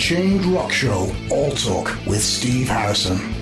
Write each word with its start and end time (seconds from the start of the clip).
Unchained 0.00 0.46
Rock 0.46 0.72
Show, 0.72 1.14
All 1.30 1.50
Talk 1.50 1.94
with 2.06 2.22
Steve 2.22 2.70
Harrison. 2.70 3.39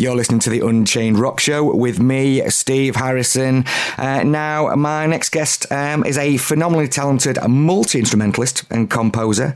You're 0.00 0.16
listening 0.16 0.40
to 0.40 0.50
the 0.50 0.66
Unchained 0.66 1.18
Rock 1.18 1.40
Show 1.40 1.74
with 1.74 2.00
me, 2.00 2.40
Steve 2.48 2.96
Harrison. 2.96 3.66
Uh, 3.98 4.22
now, 4.22 4.74
my 4.74 5.04
next 5.04 5.28
guest 5.28 5.70
um, 5.70 6.06
is 6.06 6.16
a 6.16 6.38
phenomenally 6.38 6.88
talented 6.88 7.36
multi 7.46 7.98
instrumentalist 7.98 8.64
and 8.70 8.88
composer 8.88 9.54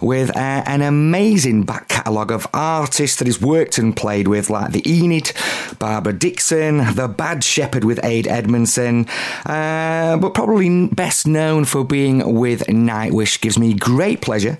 with 0.00 0.34
uh, 0.34 0.62
an 0.64 0.80
amazing 0.80 1.64
back 1.64 1.88
catalogue 1.88 2.32
of 2.32 2.46
artists 2.54 3.18
that 3.18 3.26
he's 3.26 3.42
worked 3.42 3.76
and 3.76 3.94
played 3.94 4.28
with, 4.28 4.48
like 4.48 4.72
the 4.72 4.82
Enid, 4.90 5.34
Barbara 5.78 6.14
Dickson, 6.14 6.78
The 6.94 7.06
Bad 7.06 7.44
Shepherd 7.44 7.84
with 7.84 8.02
Ade 8.02 8.26
Edmondson, 8.26 9.06
uh, 9.44 10.16
but 10.16 10.32
probably 10.32 10.86
best 10.86 11.26
known 11.26 11.66
for 11.66 11.84
being 11.84 12.38
with 12.40 12.62
Nightwish. 12.66 13.42
Gives 13.42 13.58
me 13.58 13.74
great 13.74 14.22
pleasure 14.22 14.56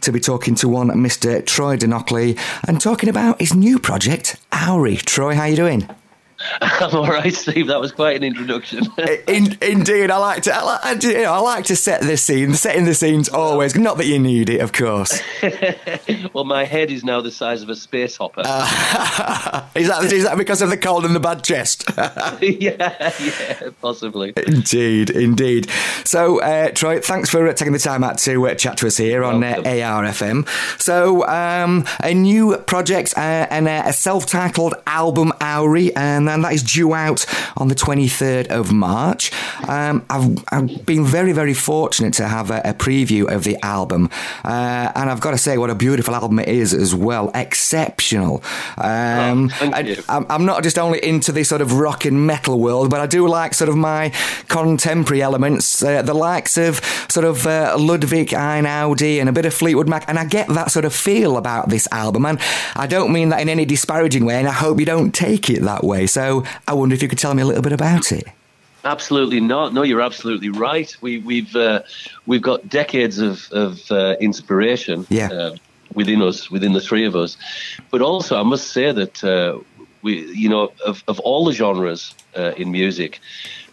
to 0.00 0.10
be 0.10 0.20
talking 0.20 0.54
to 0.54 0.70
one 0.70 0.88
Mr. 0.88 1.44
Troy 1.44 1.76
Donockley 1.76 2.38
and 2.66 2.80
talking 2.80 3.10
about 3.10 3.38
his 3.40 3.52
new 3.52 3.78
project, 3.78 4.36
Auri. 4.70 4.96
Troy, 4.98 5.34
how 5.34 5.46
you 5.46 5.56
doing? 5.56 5.88
I'm 6.60 6.94
all 6.94 7.06
right, 7.06 7.34
Steve. 7.34 7.66
That 7.66 7.80
was 7.80 7.92
quite 7.92 8.16
an 8.16 8.24
introduction. 8.24 8.86
In, 9.26 9.58
indeed, 9.60 10.10
I 10.10 10.16
like 10.16 10.42
to. 10.44 10.54
I 10.54 10.62
like, 10.62 11.02
you 11.02 11.22
know, 11.22 11.32
I 11.32 11.38
like 11.38 11.64
to 11.66 11.76
set 11.76 12.02
the 12.02 12.16
scene. 12.16 12.54
Setting 12.54 12.84
the 12.84 12.94
scene's 12.94 13.28
always 13.28 13.76
not 13.76 13.98
that 13.98 14.06
you 14.06 14.18
need 14.18 14.48
it, 14.48 14.60
of 14.60 14.72
course. 14.72 15.20
well, 16.32 16.44
my 16.44 16.64
head 16.64 16.90
is 16.90 17.04
now 17.04 17.20
the 17.20 17.30
size 17.30 17.62
of 17.62 17.68
a 17.68 17.76
space 17.76 18.16
hopper. 18.16 18.42
Uh, 18.44 19.68
is 19.74 19.88
that 19.88 20.10
is 20.12 20.24
that 20.24 20.38
because 20.38 20.62
of 20.62 20.70
the 20.70 20.76
cold 20.76 21.04
and 21.04 21.14
the 21.14 21.20
bad 21.20 21.44
chest? 21.44 21.84
yeah, 21.96 23.12
yeah, 23.20 23.70
possibly. 23.80 24.32
Indeed, 24.46 25.10
indeed. 25.10 25.70
So, 26.04 26.40
uh, 26.40 26.70
Troy, 26.70 27.00
thanks 27.00 27.28
for 27.28 27.52
taking 27.52 27.72
the 27.72 27.78
time 27.78 28.02
out 28.02 28.18
to 28.18 28.48
uh, 28.48 28.54
chat 28.54 28.78
to 28.78 28.86
us 28.86 28.96
here 28.96 29.24
on 29.24 29.42
uh, 29.44 29.56
ARFM. 29.56 30.48
So, 30.80 31.26
um, 31.26 31.84
a 32.02 32.14
new 32.14 32.56
project 32.56 33.14
uh, 33.16 33.46
and 33.50 33.68
a 33.68 33.92
self-titled 33.92 34.74
album, 34.86 35.32
Auri, 35.40 35.94
and 35.94 36.29
and 36.30 36.44
that 36.44 36.52
is 36.52 36.62
due 36.62 36.94
out 36.94 37.26
on 37.56 37.68
the 37.68 37.74
23rd 37.74 38.48
of 38.48 38.72
March. 38.72 39.32
Um, 39.68 40.04
I've, 40.08 40.44
I've, 40.48 40.86
been 40.86 41.04
very, 41.04 41.32
very 41.32 41.54
fortunate 41.54 42.14
to 42.14 42.26
have 42.26 42.50
a, 42.50 42.60
a 42.64 42.74
preview 42.74 43.30
of 43.30 43.44
the 43.44 43.56
album, 43.64 44.08
uh, 44.44 44.92
and 44.94 45.10
I've 45.10 45.20
got 45.20 45.32
to 45.32 45.38
say, 45.38 45.58
what 45.58 45.70
a 45.70 45.74
beautiful 45.74 46.14
album 46.14 46.38
it 46.38 46.48
is 46.48 46.72
as 46.72 46.94
well. 46.94 47.30
Exceptional. 47.34 48.42
Um, 48.78 49.50
oh, 49.60 49.70
I, 49.72 49.96
I'm 50.08 50.46
not 50.46 50.62
just 50.62 50.78
only 50.78 51.04
into 51.04 51.32
the 51.32 51.44
sort 51.44 51.60
of 51.60 51.74
rock 51.74 52.04
and 52.04 52.26
metal 52.26 52.58
world, 52.58 52.90
but 52.90 53.00
I 53.00 53.06
do 53.06 53.26
like 53.28 53.54
sort 53.54 53.68
of 53.68 53.76
my 53.76 54.12
contemporary 54.48 55.22
elements, 55.22 55.82
uh, 55.82 56.02
the 56.02 56.14
likes 56.14 56.56
of 56.56 56.80
sort 57.08 57.26
of 57.26 57.46
uh, 57.46 57.76
Ludwig 57.78 58.28
Einaudi 58.28 59.20
and 59.20 59.28
a 59.28 59.32
bit 59.32 59.46
of 59.46 59.54
Fleetwood 59.54 59.88
Mac, 59.88 60.04
and 60.08 60.18
I 60.18 60.24
get 60.24 60.48
that 60.48 60.70
sort 60.70 60.84
of 60.84 60.94
feel 60.94 61.36
about 61.36 61.68
this 61.68 61.88
album, 61.92 62.26
and 62.26 62.38
I 62.76 62.86
don't 62.86 63.12
mean 63.12 63.30
that 63.30 63.40
in 63.40 63.48
any 63.48 63.64
disparaging 63.64 64.24
way, 64.24 64.36
and 64.36 64.48
I 64.48 64.52
hope 64.52 64.80
you 64.80 64.86
don't 64.86 65.12
take 65.12 65.50
it 65.50 65.62
that 65.62 65.84
way. 65.84 66.06
So 66.06 66.19
so 66.20 66.44
I 66.68 66.74
wonder 66.74 66.94
if 66.94 67.02
you 67.02 67.08
could 67.08 67.18
tell 67.18 67.32
me 67.34 67.42
a 67.42 67.46
little 67.46 67.62
bit 67.62 67.72
about 67.72 68.12
it. 68.12 68.24
Absolutely 68.84 69.40
not. 69.40 69.72
No, 69.72 69.82
you're 69.82 70.02
absolutely 70.02 70.50
right. 70.50 70.94
We, 71.00 71.18
we've 71.18 71.54
uh, 71.56 71.82
we've 72.26 72.42
got 72.42 72.68
decades 72.68 73.18
of, 73.18 73.50
of 73.52 73.90
uh, 73.90 74.16
inspiration 74.20 75.06
yeah. 75.08 75.30
uh, 75.32 75.56
within 75.94 76.20
us, 76.22 76.50
within 76.50 76.72
the 76.74 76.80
three 76.80 77.06
of 77.06 77.16
us. 77.16 77.36
But 77.90 78.02
also, 78.02 78.38
I 78.38 78.42
must 78.42 78.68
say 78.68 78.92
that 78.92 79.24
uh, 79.24 79.58
we, 80.02 80.26
you 80.34 80.48
know, 80.48 80.72
of, 80.84 81.02
of 81.08 81.20
all 81.20 81.44
the 81.46 81.52
genres 81.52 82.14
uh, 82.36 82.52
in 82.56 82.70
music, 82.70 83.20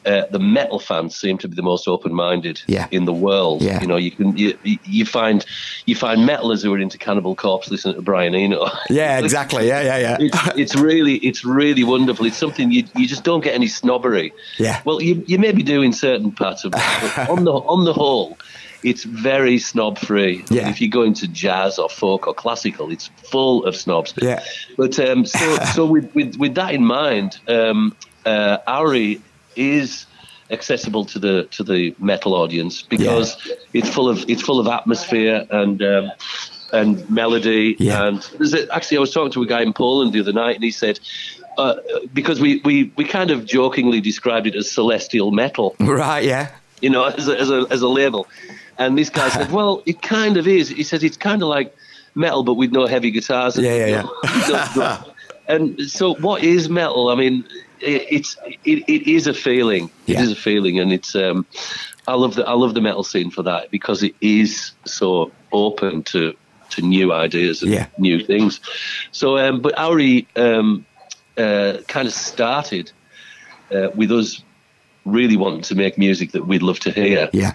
uh, 0.06 0.26
the 0.31 0.40
metal 0.40 0.80
fans 0.80 1.16
seem 1.16 1.38
to 1.39 1.48
be 1.48 1.55
the 1.55 1.61
most 1.61 1.88
open-minded 1.88 2.61
yeah. 2.67 2.88
in 2.92 3.05
the 3.05 3.14
world. 3.14 3.61
Yeah. 3.61 3.82
You 3.82 3.88
know, 3.88 3.98
you 3.98 4.11
can 4.11 4.38
you, 4.38 4.58
you 4.64 5.05
find 5.05 5.45
you 5.86 5.95
find 5.95 6.27
metalers 6.27 6.64
who 6.64 6.73
are 6.73 6.80
into 6.80 6.98
Cannibal 6.98 7.36
Corpse 7.36 7.70
listening 7.70 7.95
to 7.95 8.02
Brian 8.02 8.36
Eno. 8.36 8.70
Yeah, 8.89 9.20
exactly. 9.20 9.67
Yeah, 9.67 9.82
yeah, 9.82 9.98
yeah. 9.98 10.17
it's, 10.20 10.58
it's, 10.58 10.76
really 10.76 11.16
it's 11.16 11.44
really 11.44 11.83
wonderful. 11.83 12.26
It's 12.26 12.38
something 12.38 12.72
you 12.72 12.86
you 12.95 13.05
just 13.05 13.23
don't 13.23 13.44
get 13.44 13.54
any 13.54 13.67
snobbery. 13.67 14.33
Yeah. 14.58 14.82
Well, 14.86 15.02
you 15.02 15.23
you 15.27 15.38
may 15.38 15.52
be 15.52 15.61
doing 15.61 15.92
certain 15.92 16.32
parts 16.32 16.64
of 16.64 16.73
it, 16.76 17.30
on 17.30 17.43
the 17.43 17.52
on 17.52 17.86
the 17.86 17.93
whole. 17.93 18.38
It's 18.83 19.04
very 19.04 19.58
snob 19.60 19.98
free. 19.98 20.45
Yeah. 20.49 20.70
If 20.70 20.80
you 20.80 20.89
go 20.89 21.02
into 21.02 21.27
jazz 21.27 21.80
or 21.80 21.89
folk 21.89 22.27
or 22.27 22.33
classical, 22.33 22.92
it's 22.92 23.08
full 23.23 23.66
of 23.66 23.76
snobs. 23.76 24.14
Yeah. 24.22 24.43
But 24.77 24.99
um, 24.99 25.26
so 25.26 25.55
so 25.76 25.86
with, 25.86 26.14
with 26.16 26.38
with 26.38 26.55
that 26.55 26.73
in 26.73 26.86
mind, 26.86 27.39
um, 27.48 27.95
uh, 28.26 28.58
Auri 28.67 29.22
is 29.58 30.06
accessible 30.50 31.04
to 31.06 31.20
the 31.20 31.44
to 31.52 31.64
the 31.64 31.94
metal 32.00 32.34
audience 32.34 32.82
because 32.82 33.38
yeah. 33.45 33.56
it's 33.73 33.90
full 33.90 34.08
of 34.08 34.30
it's 34.30 34.42
full 34.42 34.60
of 34.60 34.68
atmosphere 34.68 35.45
and 35.50 35.82
um, 35.82 36.12
and 36.73 37.10
melody. 37.10 37.76
Yeah. 37.80 38.08
and 38.08 38.54
a, 38.54 38.73
actually 38.73 38.98
I 38.98 39.00
was 39.00 39.14
talking 39.14 39.32
to 39.34 39.44
a 39.44 39.48
guy 39.48 39.62
in 39.62 39.73
Poland 39.73 40.14
the 40.14 40.20
other 40.20 40.34
night 40.34 40.56
and 40.56 40.64
he 40.64 40.72
said 40.72 41.00
uh, 41.58 41.76
because 42.14 42.40
we, 42.40 42.62
we 42.64 42.92
we 42.96 43.04
kind 43.04 43.32
of 43.32 43.46
jokingly 43.46 44.02
described 44.02 44.48
it 44.48 44.56
as 44.56 44.70
celestial 44.72 45.32
metal. 45.32 45.76
Right 45.80 46.23
yeah. 46.23 46.52
You 46.82 46.90
know 46.90 47.06
as 47.06 47.28
a, 47.28 47.40
as 47.40 47.50
a, 47.50 47.66
as 47.70 47.82
a 47.82 47.88
label. 47.88 48.28
And 48.78 48.98
this 48.98 49.10
guy 49.10 49.30
said 49.30 49.52
well 49.58 49.84
it 49.86 50.02
kind 50.02 50.38
of 50.38 50.48
is. 50.48 50.70
He 50.70 50.84
says 50.84 51.04
it's 51.04 51.17
kind 51.17 51.42
of 51.42 51.50
like 51.50 51.76
metal 52.16 52.44
but 52.44 52.56
with 52.56 52.72
no 52.72 52.86
heavy 52.86 53.12
guitars. 53.12 53.58
Yeah 53.58 53.86
yeah, 53.86 54.08
yeah. 54.78 55.04
and 55.48 55.82
so 55.82 56.16
what 56.16 56.44
is 56.44 56.70
metal? 56.70 57.10
I 57.10 57.16
mean 57.16 57.46
it's 57.82 58.38
it, 58.64 58.83
it 58.88 59.10
is 59.10 59.27
a 59.27 59.33
feeling. 59.33 59.89
Yeah. 60.05 60.20
It 60.20 60.23
is 60.23 60.32
a 60.32 60.36
feeling, 60.36 60.80
and 60.80 60.92
it's 60.92 61.15
um, 61.15 61.45
I 62.08 62.14
love 62.15 62.36
the 62.36 62.48
I 62.48 62.54
love 62.54 62.73
the 62.73 62.82
metal 62.82 63.04
scene 63.04 63.32
for 63.32 63.43
that 63.43 63.71
because 63.71 64.04
it 64.04 64.15
is 64.21 64.71
so 64.86 65.32
open 65.52 66.04
to 66.04 66.36
to 66.71 66.82
new 66.82 67.14
ideas 67.14 67.61
and 67.61 67.71
yeah. 67.71 67.87
new 67.98 68.23
things. 68.23 68.60
So, 69.11 69.37
um, 69.37 69.61
but 69.61 69.77
Auri 69.80 70.27
um, 70.36 70.86
uh, 71.37 71.77
kind 71.87 72.08
of 72.08 72.14
started 72.14 72.92
uh, 73.71 73.89
with 73.95 74.11
us 74.11 74.43
really 75.05 75.37
wanting 75.37 75.61
to 75.61 75.76
make 75.76 75.98
music 75.98 76.32
that 76.33 76.45
we'd 76.45 76.61
love 76.61 76.80
to 76.80 76.92
hear. 76.92 77.30
Yeah, 77.33 77.54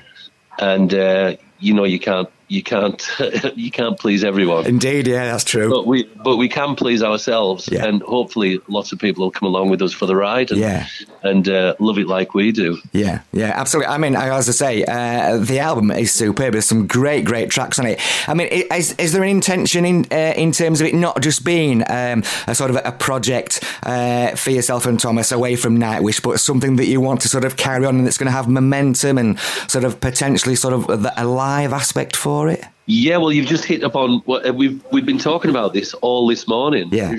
and 0.58 0.92
uh, 0.94 1.36
you 1.58 1.74
know 1.74 1.84
you 1.84 1.98
can't 1.98 2.28
you 2.48 2.62
can't 2.62 3.08
you 3.56 3.70
can't 3.70 3.98
please 3.98 4.24
everyone. 4.24 4.66
Indeed, 4.66 5.06
yeah, 5.06 5.26
that's 5.26 5.44
true. 5.44 5.70
But 5.70 5.86
we 5.86 6.04
but 6.22 6.36
we 6.36 6.48
can 6.48 6.76
please 6.76 7.02
ourselves, 7.02 7.68
yeah. 7.70 7.84
and 7.84 8.02
hopefully 8.02 8.60
lots 8.68 8.92
of 8.92 8.98
people 8.98 9.24
will 9.24 9.30
come 9.30 9.46
along 9.48 9.70
with 9.70 9.82
us 9.82 9.92
for 9.92 10.06
the 10.06 10.16
ride. 10.16 10.50
And, 10.50 10.60
yeah, 10.60 10.86
and 11.22 11.48
uh, 11.48 11.74
love 11.78 11.98
it 11.98 12.06
like 12.06 12.34
we 12.34 12.52
do. 12.52 12.78
Yeah, 12.92 13.22
yeah, 13.32 13.52
absolutely. 13.54 13.92
I 13.92 13.98
mean, 13.98 14.16
as 14.16 14.48
I 14.48 14.52
say, 14.52 14.84
uh, 14.84 15.38
the 15.38 15.60
album 15.60 15.90
is 15.90 16.12
superb. 16.12 16.52
There's 16.52 16.66
some 16.66 16.86
great, 16.86 17.24
great 17.24 17.50
tracks 17.50 17.78
on 17.78 17.86
it. 17.86 18.00
I 18.28 18.34
mean, 18.34 18.48
is, 18.48 18.92
is 18.94 19.12
there 19.12 19.22
an 19.22 19.30
intention 19.30 19.84
in 19.84 20.06
uh, 20.10 20.34
in 20.36 20.52
terms 20.52 20.80
of 20.80 20.86
it 20.86 20.94
not 20.94 21.22
just 21.22 21.44
being 21.44 21.82
um, 21.90 22.22
a 22.46 22.54
sort 22.54 22.70
of 22.70 22.80
a 22.84 22.92
project 22.92 23.64
uh, 23.84 24.34
for 24.36 24.50
yourself 24.50 24.86
and 24.86 24.98
Thomas 24.98 25.32
away 25.32 25.56
from 25.56 25.78
Nightwish, 25.78 26.22
but 26.22 26.40
something 26.40 26.76
that 26.76 26.86
you 26.86 27.00
want 27.00 27.20
to 27.22 27.28
sort 27.28 27.44
of 27.44 27.56
carry 27.56 27.86
on 27.86 27.96
and 27.96 28.06
that's 28.06 28.18
going 28.18 28.26
to 28.26 28.32
have 28.32 28.48
momentum 28.48 29.18
and 29.18 29.38
sort 29.68 29.84
of 29.84 30.00
potentially 30.00 30.54
sort 30.54 30.74
of 30.74 31.06
a 31.16 31.24
live 31.24 31.72
aspect 31.72 32.16
for 32.16 32.41
it? 32.48 32.64
Yeah, 32.86 33.18
well, 33.18 33.32
you've 33.32 33.46
just 33.46 33.64
hit 33.64 33.82
upon 33.82 34.18
what 34.24 34.46
uh, 34.46 34.52
we've 34.52 34.82
we've 34.90 35.06
been 35.06 35.18
talking 35.18 35.50
about 35.50 35.72
this 35.72 35.94
all 35.94 36.26
this 36.26 36.48
morning. 36.48 36.88
Yeah, 36.90 37.16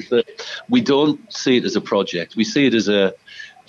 we 0.69 0.81
don't 0.81 1.33
see 1.33 1.57
it 1.57 1.63
as 1.63 1.75
a 1.75 1.81
project. 1.81 2.35
We 2.35 2.43
see 2.43 2.67
it 2.67 2.73
as 2.73 2.89
a 2.89 3.13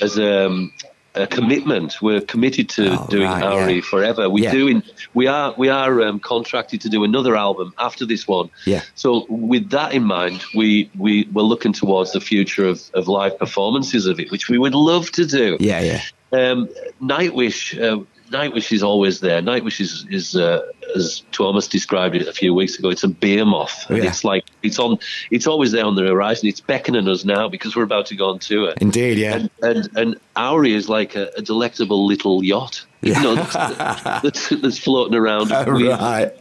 as 0.00 0.18
a, 0.18 0.46
um, 0.46 0.72
a 1.14 1.26
commitment. 1.26 2.02
We're 2.02 2.20
committed 2.20 2.68
to 2.70 3.00
oh, 3.00 3.06
doing 3.08 3.30
right, 3.30 3.76
yeah. 3.76 3.80
forever. 3.80 4.28
We 4.28 4.42
yeah. 4.42 4.50
doing 4.50 4.82
we 5.14 5.28
are 5.28 5.54
we 5.56 5.68
are 5.68 6.02
um, 6.02 6.18
contracted 6.18 6.80
to 6.80 6.88
do 6.88 7.04
another 7.04 7.36
album 7.36 7.72
after 7.78 8.04
this 8.04 8.26
one. 8.26 8.50
Yeah. 8.66 8.82
So 8.96 9.26
with 9.28 9.70
that 9.70 9.94
in 9.94 10.02
mind, 10.02 10.42
we 10.54 10.90
we 10.98 11.28
we're 11.32 11.42
looking 11.42 11.72
towards 11.72 12.12
the 12.12 12.20
future 12.20 12.66
of, 12.66 12.82
of 12.94 13.06
live 13.06 13.38
performances 13.38 14.06
of 14.06 14.18
it, 14.18 14.32
which 14.32 14.48
we 14.48 14.58
would 14.58 14.74
love 14.74 15.12
to 15.12 15.24
do. 15.24 15.56
Yeah, 15.60 15.80
yeah. 15.80 16.00
Um, 16.32 16.68
Nightwish. 17.00 17.80
Uh, 17.80 18.04
Nightwish 18.34 18.72
is 18.72 18.82
always 18.82 19.20
there. 19.20 19.40
Nightwish 19.40 19.80
is, 19.80 20.06
is 20.10 20.34
uh, 20.34 20.60
as 20.96 21.22
Thomas 21.30 21.68
described 21.68 22.16
it 22.16 22.26
a 22.26 22.32
few 22.32 22.52
weeks 22.52 22.76
ago, 22.78 22.90
it's 22.90 23.04
a 23.04 23.08
behemoth. 23.08 23.86
Yeah. 23.88 24.04
It's 24.04 24.24
like 24.24 24.44
it's 24.62 24.78
on. 24.78 24.98
It's 25.30 25.46
always 25.46 25.70
there 25.70 25.84
on 25.84 25.94
the 25.94 26.02
horizon. 26.02 26.48
It's 26.48 26.60
beckoning 26.60 27.06
us 27.08 27.24
now 27.24 27.48
because 27.48 27.76
we're 27.76 27.84
about 27.84 28.06
to 28.06 28.16
go 28.16 28.30
on 28.30 28.40
tour. 28.40 28.74
Indeed, 28.80 29.18
yeah. 29.18 29.36
And 29.36 29.50
and, 29.62 29.88
and 29.96 30.20
Auri 30.36 30.74
is 30.74 30.88
like 30.88 31.14
a, 31.14 31.30
a 31.36 31.42
delectable 31.42 32.06
little 32.06 32.42
yacht, 32.42 32.84
yeah. 33.02 33.18
you 33.18 33.22
know, 33.22 33.34
that's, 33.52 34.02
that's, 34.22 34.48
that's 34.48 34.78
floating 34.78 35.14
around. 35.14 35.50
we, 35.72 35.88
right. 35.88 36.32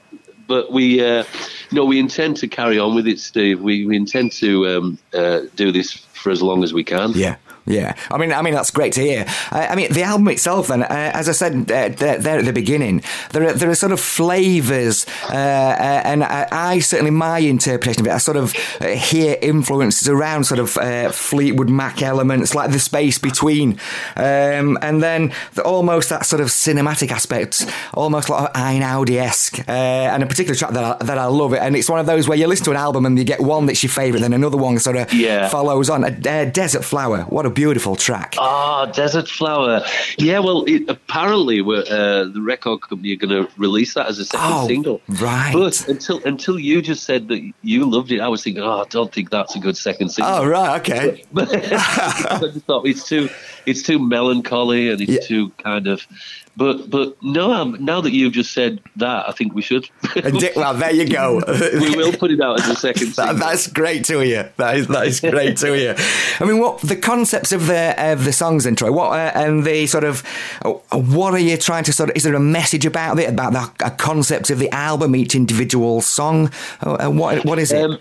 But 0.48 0.72
we, 0.72 1.04
uh, 1.04 1.24
no, 1.72 1.86
we 1.86 2.00
intend 2.00 2.38
to 2.38 2.48
carry 2.48 2.78
on 2.78 2.95
with 2.95 3.07
it, 3.07 3.19
Steve. 3.19 3.62
We 3.62 3.86
we 3.86 3.95
intend 3.95 4.31
to 4.34 4.68
um, 4.68 4.98
uh, 5.13 5.42
do 5.56 5.72
this 5.72 5.92
for 5.92 6.31
as 6.31 6.42
long 6.42 6.63
as 6.63 6.74
we 6.74 6.84
can. 6.84 7.12
Yeah. 7.12 7.36
Yeah, 7.65 7.95
I 8.12 8.18
mean, 8.18 8.33
I 8.33 8.42
mean 8.42 8.54
that's 8.54 8.71
great 8.71 8.92
to 8.94 9.01
hear. 9.01 9.25
Uh, 9.51 9.68
I 9.69 9.75
mean, 9.75 9.92
the 9.94 10.04
album 10.04 10.27
itself, 10.27 10.68
then, 10.68 10.83
uh, 10.83 11.12
as 11.13 11.30
I 11.30 11.31
said 11.31 11.71
uh, 11.71 11.89
there, 11.89 12.18
there, 12.18 12.39
at 12.39 12.45
the 12.45 12.51
beginning, 12.51 13.01
there 13.31 13.48
are 13.48 13.54
there 13.54 13.69
are 13.69 13.75
sort 13.75 13.94
of 13.94 14.01
flavors, 14.01 15.06
uh, 15.30 15.33
uh, 15.33 16.01
and 16.04 16.25
I, 16.25 16.48
I, 16.51 16.80
certainly 16.80 17.12
my 17.12 17.39
interpretation 17.39 18.01
of 18.01 18.07
it, 18.07 18.12
I 18.12 18.18
sort 18.18 18.36
of 18.36 18.54
uh, 18.81 18.88
hear 18.88 19.38
influences 19.42 20.10
around 20.10 20.44
sort 20.44 20.60
of 20.60 21.15
Fleetwood 21.15 21.69
Mac 21.69 22.01
elements, 22.01 22.54
like 22.54 22.71
the 22.71 22.80
space 22.80 23.18
between, 23.18 23.80
um, 24.18 24.77
and 24.81 25.01
then 25.01 25.33
the, 25.54 25.63
almost 25.63 26.09
that 26.09 26.25
sort 26.25 26.42
of 26.42 26.50
cinematic 26.50 27.12
aspect, 27.12 27.66
almost 27.94 28.30
like 28.30 28.51
Einaudi 28.54 29.16
esque, 29.16 29.63
and 29.69 30.21
a 30.21 30.25
particular 30.25 30.56
track 30.56 30.71
that 30.71 31.01
I, 31.01 31.06
that 31.06 31.18
I 31.18 31.25
love 31.25 31.54
it, 31.54 31.59
and 31.59 31.77
it's 31.77 31.89
one 31.89 32.01
of 32.01 32.07
those 32.07 32.27
where 32.27 32.38
you 32.38 32.45
listen 32.48 32.66
to 32.66 32.71
an 32.71 32.77
album 32.77 33.06
and 33.06 33.18
you 33.18 33.24
get 33.24 33.39
one 33.39 33.68
that's 33.68 33.83
your 33.83 33.89
favourite, 33.89 34.19
then 34.19 34.33
another 34.33 34.57
one 34.57 34.80
sort 34.80 34.98
of 34.98 35.13
yeah. 35.13 35.48
follows 35.48 35.89
on. 35.89 36.04
Desert 36.24 36.83
Flower, 36.83 37.21
what 37.24 37.45
a 37.45 37.52
beautiful 37.53 37.95
track. 37.95 38.35
Ah, 38.38 38.85
oh, 38.88 38.91
Desert 38.91 39.27
Flower. 39.27 39.83
Yeah, 40.17 40.39
well, 40.39 40.63
it, 40.65 40.89
apparently 40.89 41.61
uh, 41.61 42.25
the 42.25 42.41
record 42.41 42.81
company 42.81 43.13
are 43.13 43.17
going 43.17 43.45
to 43.45 43.51
release 43.57 43.94
that 43.94 44.07
as 44.07 44.19
a 44.19 44.25
second 44.25 44.51
oh, 44.51 44.67
single. 44.67 45.01
Right. 45.07 45.51
But 45.53 45.88
until 45.88 46.21
until 46.25 46.59
you 46.59 46.81
just 46.81 47.03
said 47.03 47.27
that 47.29 47.53
you 47.61 47.89
loved 47.89 48.11
it, 48.11 48.19
I 48.19 48.27
was 48.27 48.44
thinking, 48.44 48.63
oh, 48.63 48.81
I 48.81 48.85
don't 48.89 49.13
think 49.13 49.29
that's 49.29 49.55
a 49.55 49.59
good 49.59 49.77
second 49.77 50.09
single. 50.09 50.33
Oh, 50.33 50.45
right, 50.45 50.79
okay. 50.81 51.23
But, 51.31 51.50
I 51.53 52.39
just 52.41 52.65
thought 52.65 52.85
it's 52.85 53.07
too 53.07 53.29
it's 53.65 53.81
too 53.81 53.99
melancholy 53.99 54.89
and 54.89 55.01
it's 55.01 55.11
yeah. 55.11 55.19
too 55.19 55.49
kind 55.51 55.88
of 55.88 56.06
but 56.55 56.89
but 56.89 57.21
no, 57.23 57.51
um, 57.51 57.77
now 57.79 58.00
that 58.01 58.11
you've 58.11 58.33
just 58.33 58.53
said 58.53 58.79
that, 58.97 59.27
I 59.27 59.31
think 59.31 59.55
we 59.55 59.61
should. 59.61 59.89
well, 60.55 60.73
there 60.75 60.94
you 60.94 61.07
go. 61.07 61.41
we 61.47 61.95
will 61.95 62.13
put 62.13 62.29
it 62.29 62.39
out 62.41 62.59
as 62.59 62.69
a 62.69 62.75
second. 62.75 63.13
That, 63.13 63.38
that's 63.38 63.67
great 63.67 64.05
to 64.05 64.19
hear. 64.19 64.53
That 64.57 64.77
is 64.77 64.88
that 64.88 65.07
is 65.07 65.19
great 65.19 65.57
to 65.57 65.73
hear. 65.73 65.95
I 66.39 66.45
mean, 66.45 66.59
what 66.59 66.79
the 66.81 66.95
concepts 66.95 67.51
of 67.51 67.65
the 67.65 67.95
of 67.97 68.23
the 68.23 68.33
songs 68.33 68.67
intro? 68.67 68.91
What 68.91 69.13
uh, 69.13 69.31
and 69.33 69.65
the 69.65 69.88
sort 69.88 70.03
of 70.03 70.23
uh, 70.63 70.73
what 71.00 71.33
are 71.33 71.39
you 71.39 71.57
trying 71.57 71.85
to 71.85 71.94
sort 71.94 72.11
of? 72.11 72.15
Is 72.15 72.23
there 72.23 72.35
a 72.35 72.39
message 72.39 72.85
about 72.85 73.17
it 73.19 73.29
about 73.29 73.53
the 73.53 73.89
concept 73.97 74.51
of 74.51 74.59
the 74.59 74.69
album, 74.71 75.15
each 75.15 75.33
individual 75.33 76.01
song? 76.01 76.51
Uh, 76.81 77.09
what 77.09 77.44
what 77.45 77.57
is 77.57 77.71
it? 77.71 77.83
Um, 77.83 77.97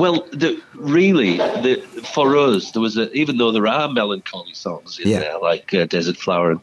well, 0.00 0.26
the, 0.32 0.60
really, 0.74 1.36
the, 1.36 1.76
for 2.14 2.34
us, 2.36 2.70
there 2.72 2.80
was 2.80 2.96
a, 2.96 3.12
even 3.12 3.36
though 3.36 3.52
there 3.52 3.66
are 3.66 3.88
melancholy 3.88 4.54
songs 4.54 4.98
in 4.98 5.08
yeah. 5.08 5.20
there, 5.20 5.38
like 5.38 5.74
uh, 5.74 5.84
Desert 5.84 6.16
Flower, 6.16 6.52
and 6.52 6.60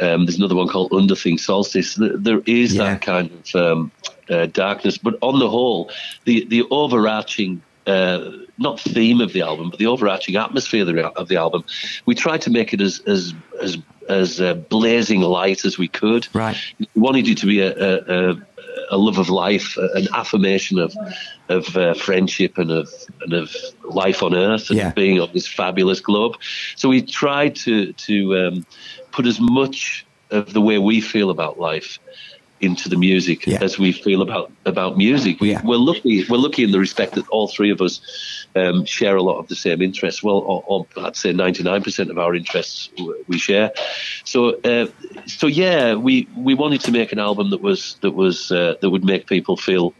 um, 0.00 0.26
there's 0.26 0.36
another 0.36 0.56
one 0.56 0.66
called 0.66 0.92
Underthing 0.92 1.38
Solstice. 1.38 1.96
there 1.96 2.40
is 2.44 2.74
yeah. 2.74 2.82
that 2.82 3.02
kind 3.02 3.30
of 3.30 3.54
um, 3.54 3.92
uh, 4.28 4.46
darkness, 4.46 4.98
but 4.98 5.16
on 5.22 5.38
the 5.38 5.48
whole, 5.48 5.90
the 6.24 6.44
the 6.46 6.64
overarching 6.70 7.62
uh, 7.86 8.32
not 8.58 8.80
theme 8.80 9.20
of 9.20 9.32
the 9.32 9.42
album, 9.42 9.70
but 9.70 9.78
the 9.78 9.86
overarching 9.86 10.34
atmosphere 10.34 10.82
of 10.82 10.88
the, 10.88 11.06
of 11.10 11.28
the, 11.28 11.36
album, 11.36 11.64
we 12.04 12.16
tried 12.16 12.40
to 12.42 12.50
make 12.50 12.74
it 12.74 12.80
as 12.80 13.00
as 13.06 13.32
as 13.62 13.78
as 14.08 14.40
uh, 14.40 14.54
blazing 14.54 15.20
light 15.20 15.64
as 15.64 15.78
we 15.78 15.86
could. 15.86 16.26
Right. 16.34 16.56
We 16.78 16.86
wanted 17.00 17.28
it 17.28 17.38
to 17.38 17.46
be 17.46 17.60
a, 17.60 17.72
a, 17.76 18.30
a 18.30 18.36
a 18.90 18.96
love 18.96 19.18
of 19.18 19.28
life, 19.28 19.76
an 19.76 20.08
affirmation 20.14 20.78
of 20.78 20.96
of 21.48 21.76
uh, 21.76 21.94
friendship 21.94 22.58
and 22.58 22.70
of 22.70 22.88
and 23.22 23.32
of 23.32 23.54
life 23.84 24.22
on 24.22 24.34
Earth 24.34 24.70
and 24.70 24.78
yeah. 24.78 24.90
being 24.92 25.20
on 25.20 25.30
this 25.32 25.46
fabulous 25.46 26.00
globe. 26.00 26.36
So 26.76 26.88
we 26.88 27.02
tried 27.02 27.56
to 27.56 27.92
to 27.92 28.36
um, 28.36 28.66
put 29.12 29.26
as 29.26 29.40
much 29.40 30.06
of 30.30 30.52
the 30.52 30.60
way 30.60 30.78
we 30.78 31.00
feel 31.00 31.30
about 31.30 31.58
life 31.58 31.98
into 32.60 32.88
the 32.88 32.96
music 32.96 33.46
yeah. 33.46 33.58
as 33.62 33.78
we 33.78 33.92
feel 33.92 34.22
about 34.22 34.50
about 34.64 34.96
music. 34.96 35.40
Yeah. 35.40 35.60
We're 35.64 35.76
lucky. 35.76 36.24
We're 36.28 36.38
lucky 36.38 36.64
in 36.64 36.70
the 36.70 36.78
respect 36.78 37.14
that 37.14 37.28
all 37.28 37.48
three 37.48 37.70
of 37.70 37.80
us 37.80 38.00
um, 38.54 38.84
share 38.84 39.16
a 39.16 39.22
lot 39.22 39.38
of 39.38 39.48
the 39.48 39.56
same 39.56 39.82
interests. 39.82 40.22
Well, 40.22 40.38
or, 40.38 40.64
or 40.66 40.86
I'd 40.96 41.16
say 41.16 41.32
ninety 41.32 41.62
nine 41.62 41.82
percent 41.82 42.10
of 42.10 42.18
our 42.18 42.34
interests 42.34 42.90
we 43.28 43.38
share. 43.38 43.72
So, 44.24 44.60
uh, 44.60 44.86
so 45.26 45.46
yeah, 45.46 45.94
we 45.94 46.28
we 46.36 46.54
wanted 46.54 46.80
to 46.82 46.92
make 46.92 47.12
an 47.12 47.18
album 47.18 47.50
that 47.50 47.62
was 47.62 47.96
that 48.00 48.12
was 48.12 48.50
uh, 48.50 48.74
that 48.80 48.90
would 48.90 49.04
make 49.04 49.26
people 49.26 49.56
feel. 49.56 49.94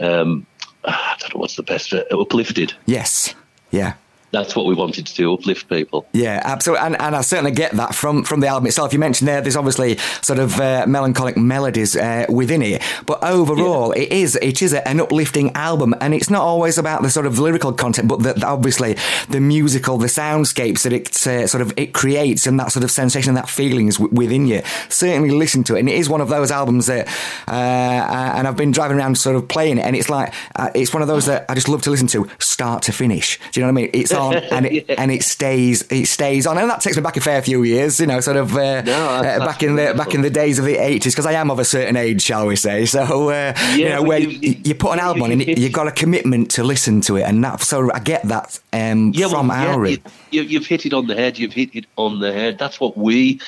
Um, 0.00 0.46
I 0.84 1.16
don't 1.18 1.34
know 1.34 1.40
what's 1.40 1.56
the 1.56 1.62
best 1.62 1.92
uh, 1.92 2.04
uplifted. 2.10 2.72
Yes. 2.86 3.34
Yeah 3.70 3.94
that's 4.36 4.54
what 4.54 4.66
we 4.66 4.74
wanted 4.74 5.06
to 5.06 5.14
do, 5.14 5.32
uplift 5.32 5.68
people. 5.68 6.06
Yeah, 6.12 6.40
absolutely, 6.44 6.86
and, 6.86 7.00
and 7.00 7.16
I 7.16 7.22
certainly 7.22 7.52
get 7.52 7.72
that 7.72 7.94
from 7.94 8.22
from 8.24 8.40
the 8.40 8.48
album 8.48 8.66
itself. 8.66 8.92
You 8.92 8.98
mentioned 8.98 9.28
there, 9.28 9.40
there's 9.40 9.56
obviously 9.56 9.96
sort 10.20 10.38
of 10.38 10.60
uh, 10.60 10.84
melancholic 10.86 11.36
melodies 11.36 11.96
uh, 11.96 12.26
within 12.28 12.62
it, 12.62 12.82
but 13.06 13.22
overall, 13.24 13.94
yeah. 13.96 14.02
it 14.02 14.12
is 14.12 14.36
it 14.36 14.60
is 14.62 14.74
an 14.74 15.00
uplifting 15.00 15.52
album, 15.54 15.94
and 16.00 16.12
it's 16.12 16.28
not 16.30 16.42
always 16.42 16.76
about 16.76 17.02
the 17.02 17.10
sort 17.10 17.26
of 17.26 17.38
lyrical 17.38 17.72
content, 17.72 18.08
but 18.08 18.22
the, 18.22 18.34
the, 18.34 18.46
obviously 18.46 18.96
the 19.28 19.40
musical, 19.40 19.96
the 19.96 20.06
soundscapes 20.06 20.82
that 20.82 20.92
it 20.92 21.08
uh, 21.26 21.46
sort 21.46 21.62
of 21.62 21.72
it 21.76 21.94
creates, 21.94 22.46
and 22.46 22.60
that 22.60 22.72
sort 22.72 22.84
of 22.84 22.90
sensation, 22.90 23.30
and 23.30 23.38
that 23.38 23.48
feelings 23.48 23.96
w- 23.96 24.14
within 24.14 24.46
you. 24.46 24.60
Certainly 24.88 25.30
listen 25.30 25.64
to 25.64 25.76
it, 25.76 25.80
and 25.80 25.88
it 25.88 25.96
is 25.96 26.08
one 26.08 26.20
of 26.20 26.28
those 26.28 26.50
albums 26.50 26.86
that, 26.86 27.08
uh, 27.48 28.34
and 28.36 28.46
I've 28.46 28.56
been 28.56 28.70
driving 28.72 28.98
around 28.98 29.16
sort 29.16 29.36
of 29.36 29.48
playing 29.48 29.78
it, 29.78 29.84
and 29.86 29.96
it's 29.96 30.10
like 30.10 30.34
uh, 30.56 30.70
it's 30.74 30.92
one 30.92 31.02
of 31.02 31.08
those 31.08 31.26
that 31.26 31.46
I 31.48 31.54
just 31.54 31.68
love 31.68 31.82
to 31.82 31.90
listen 31.90 32.06
to, 32.08 32.28
start 32.38 32.82
to 32.84 32.92
finish. 32.92 33.38
Do 33.52 33.60
you 33.60 33.66
know 33.66 33.72
what 33.72 33.80
I 33.80 33.82
mean? 33.82 33.90
It's 33.94 34.12
on 34.26 34.36
and 34.52 34.66
it, 34.66 34.86
yeah. 34.88 34.94
and 34.98 35.10
it 35.10 35.22
stays 35.22 35.82
it 35.90 36.06
stays 36.06 36.46
on, 36.46 36.58
and 36.58 36.68
that 36.70 36.80
takes 36.80 36.96
me 36.96 37.02
back 37.02 37.16
a 37.16 37.20
fair 37.20 37.42
few 37.42 37.62
years, 37.62 38.00
you 38.00 38.06
know, 38.06 38.20
sort 38.20 38.36
of 38.36 38.56
uh, 38.56 38.82
no, 38.82 39.06
uh, 39.08 39.38
back 39.44 39.62
in 39.62 39.76
the 39.76 39.94
back 39.96 40.14
in 40.14 40.22
the 40.22 40.30
days 40.30 40.58
of 40.58 40.64
the 40.64 40.76
eighties, 40.76 41.14
because 41.14 41.26
I 41.26 41.32
am 41.32 41.50
of 41.50 41.58
a 41.58 41.64
certain 41.64 41.96
age, 41.96 42.22
shall 42.22 42.46
we 42.46 42.56
say? 42.56 42.86
So 42.86 43.28
uh, 43.28 43.52
yeah, 43.56 43.74
you 43.74 43.88
know, 43.90 44.02
where 44.02 44.18
you, 44.18 44.56
you, 44.64 44.74
put 44.74 44.92
an 44.92 45.00
album 45.00 45.24
on 45.24 45.32
and 45.32 45.46
you 45.46 45.68
got 45.68 45.86
a 45.86 45.92
commitment 45.92 46.50
to 46.52 46.64
listen 46.64 47.00
to 47.02 47.16
it, 47.16 47.22
and 47.22 47.44
that 47.44 47.60
so 47.60 47.92
I 47.92 47.98
get 47.98 48.22
that 48.24 48.58
um, 48.72 49.12
yeah, 49.14 49.28
from 49.28 49.48
well. 49.48 49.86
You, 49.86 50.42
you've 50.42 50.66
hit 50.66 50.86
it 50.86 50.92
on 50.92 51.06
the 51.06 51.14
head. 51.14 51.38
You've 51.38 51.52
hit 51.52 51.74
it 51.74 51.86
on 51.96 52.20
the 52.20 52.32
head. 52.32 52.58
That's 52.58 52.80
what 52.80 52.96
we 52.96 53.40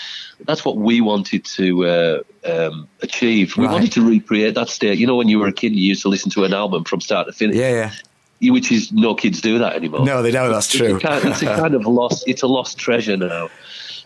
that's 0.45 0.65
what 0.65 0.77
we 0.77 1.01
wanted 1.01 1.45
to 1.45 1.87
uh, 1.87 2.23
um, 2.45 2.89
achieve. 3.03 3.57
We 3.57 3.65
right. 3.65 3.73
wanted 3.73 3.93
to 3.93 4.09
recreate 4.09 4.55
that 4.55 4.69
state. 4.69 4.99
You 4.99 5.07
know, 5.07 5.17
when 5.17 5.29
you 5.29 5.39
were 5.39 5.49
a 5.49 5.53
kid, 5.53 5.75
you 5.75 5.83
used 5.83 6.03
to 6.03 6.09
listen 6.09 6.31
to 6.33 6.45
an 6.45 6.53
album 6.53 6.85
from 6.85 7.01
start 7.01 7.27
to 7.27 7.33
finish. 7.33 7.57
Yeah, 7.57 7.71
yeah 7.71 7.93
which 8.41 8.71
is 8.71 8.93
no 8.93 9.15
kids 9.15 9.41
do 9.41 9.59
that 9.59 9.75
anymore. 9.75 10.05
No, 10.05 10.23
they 10.23 10.31
don't. 10.31 10.51
That's 10.51 10.69
true. 10.69 10.97
It's 10.97 11.05
a 11.05 11.09
kind, 11.09 11.25
it's 11.29 11.43
a 11.43 11.47
kind 11.57 11.75
of 11.75 11.87
lost. 11.87 12.25
It's 12.27 12.43
a 12.43 12.47
lost 12.47 12.79
treasure 12.79 13.17
now. 13.17 13.49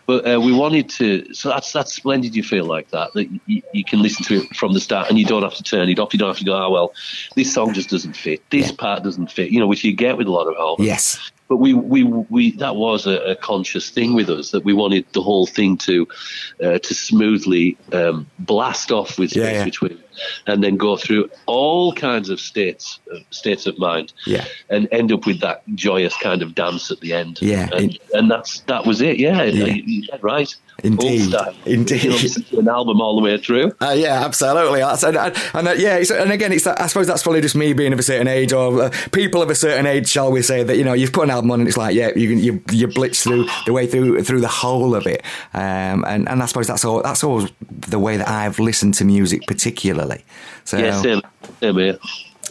But 0.04 0.26
uh, 0.26 0.40
we 0.40 0.52
wanted 0.52 0.88
to. 0.90 1.32
So 1.32 1.48
that's 1.48 1.72
that's 1.72 1.94
splendid. 1.94 2.34
You 2.34 2.42
feel 2.42 2.64
like 2.64 2.90
that 2.90 3.12
that 3.14 3.30
you, 3.46 3.62
you, 3.72 3.84
can 3.84 4.02
listen 4.02 4.24
to 4.26 4.42
it 4.42 4.56
from 4.56 4.72
the 4.72 4.80
start, 4.80 5.08
and 5.08 5.18
you 5.18 5.24
don't 5.24 5.42
have 5.42 5.54
to 5.54 5.62
turn 5.62 5.88
it 5.88 5.98
off. 5.98 6.12
You 6.12 6.18
don't 6.18 6.30
have 6.30 6.38
to 6.38 6.44
go. 6.44 6.54
Oh 6.54 6.70
well, 6.70 6.92
this 7.36 7.54
song 7.54 7.72
just 7.72 7.90
doesn't 7.90 8.14
fit. 8.14 8.42
This 8.50 8.70
yeah. 8.70 8.76
part 8.76 9.04
doesn't 9.04 9.30
fit. 9.30 9.50
You 9.50 9.60
know, 9.60 9.68
which 9.68 9.84
you 9.84 9.94
get 9.94 10.16
with 10.16 10.26
a 10.26 10.32
lot 10.32 10.48
of 10.48 10.56
albums. 10.56 10.86
Yes. 10.86 11.30
But 11.48 11.58
we 11.58 11.74
we 11.74 12.02
we 12.02 12.52
that 12.56 12.76
was 12.76 13.06
a, 13.06 13.18
a 13.30 13.36
conscious 13.36 13.90
thing 13.90 14.14
with 14.14 14.28
us 14.28 14.50
that 14.50 14.64
we 14.64 14.72
wanted 14.72 15.06
the 15.12 15.22
whole 15.22 15.46
thing 15.46 15.76
to 15.78 16.08
uh, 16.62 16.78
to 16.78 16.94
smoothly 16.94 17.76
um, 17.92 18.26
blast 18.40 18.90
off 18.90 19.18
with 19.18 19.30
space 19.30 19.42
yeah, 19.42 19.52
yeah. 19.52 19.64
between 19.64 20.02
and 20.46 20.62
then 20.62 20.76
go 20.76 20.96
through 20.96 21.28
all 21.46 21.92
kinds 21.92 22.28
of 22.28 22.40
states 22.40 23.00
states 23.30 23.66
of 23.66 23.78
mind 23.78 24.12
yeah. 24.26 24.44
and 24.70 24.88
end 24.92 25.12
up 25.12 25.26
with 25.26 25.40
that 25.40 25.62
joyous 25.74 26.16
kind 26.18 26.42
of 26.42 26.54
dance 26.54 26.90
at 26.90 27.00
the 27.00 27.12
end 27.12 27.40
yeah 27.40 27.68
and, 27.72 27.98
and 28.14 28.30
that's 28.30 28.60
that 28.60 28.86
was 28.86 29.00
it 29.00 29.18
yeah, 29.18 29.42
yeah. 29.42 30.16
right 30.20 30.54
Indeed, 30.82 31.32
indeed. 31.64 32.52
an 32.58 32.68
album 32.68 33.00
all 33.00 33.14
the 33.14 33.22
way 33.22 33.38
through. 33.38 33.72
Uh, 33.80 33.94
yeah, 33.96 34.24
absolutely. 34.24 34.80
And, 34.80 35.16
and, 35.16 35.36
and 35.54 35.68
uh, 35.68 35.72
yeah, 35.72 36.02
and 36.14 36.32
again, 36.32 36.50
it's 36.50 36.66
I 36.66 36.86
suppose 36.88 37.06
that's 37.06 37.22
probably 37.22 37.40
just 37.40 37.54
me 37.54 37.72
being 37.72 37.92
of 37.92 38.00
a 38.00 38.02
certain 38.02 38.26
age, 38.26 38.52
or 38.52 38.84
uh, 38.84 38.90
people 39.12 39.42
of 39.42 39.50
a 39.50 39.54
certain 39.54 39.86
age, 39.86 40.08
shall 40.08 40.32
we 40.32 40.42
say, 40.42 40.64
that 40.64 40.76
you 40.76 40.82
know 40.82 40.92
you've 40.92 41.12
put 41.12 41.24
an 41.24 41.30
album 41.30 41.52
on 41.52 41.60
and 41.60 41.68
it's 41.68 41.76
like, 41.76 41.94
yeah, 41.94 42.10
you 42.16 42.30
you 42.30 42.64
you 42.72 42.88
blitz 42.88 43.22
through 43.22 43.46
the 43.64 43.72
way 43.72 43.86
through 43.86 44.24
through 44.24 44.40
the 44.40 44.48
whole 44.48 44.96
of 44.96 45.06
it, 45.06 45.22
um, 45.54 46.04
and 46.06 46.28
and 46.28 46.42
I 46.42 46.46
suppose 46.46 46.66
that's 46.66 46.84
all 46.84 47.00
that's 47.00 47.22
always 47.22 47.48
the 47.70 48.00
way 48.00 48.16
that 48.16 48.28
I've 48.28 48.58
listened 48.58 48.94
to 48.94 49.04
music, 49.04 49.42
particularly. 49.46 50.01
So, 50.64 50.78
yeah, 50.78 51.00
same 51.00 51.22
here. 51.76 51.98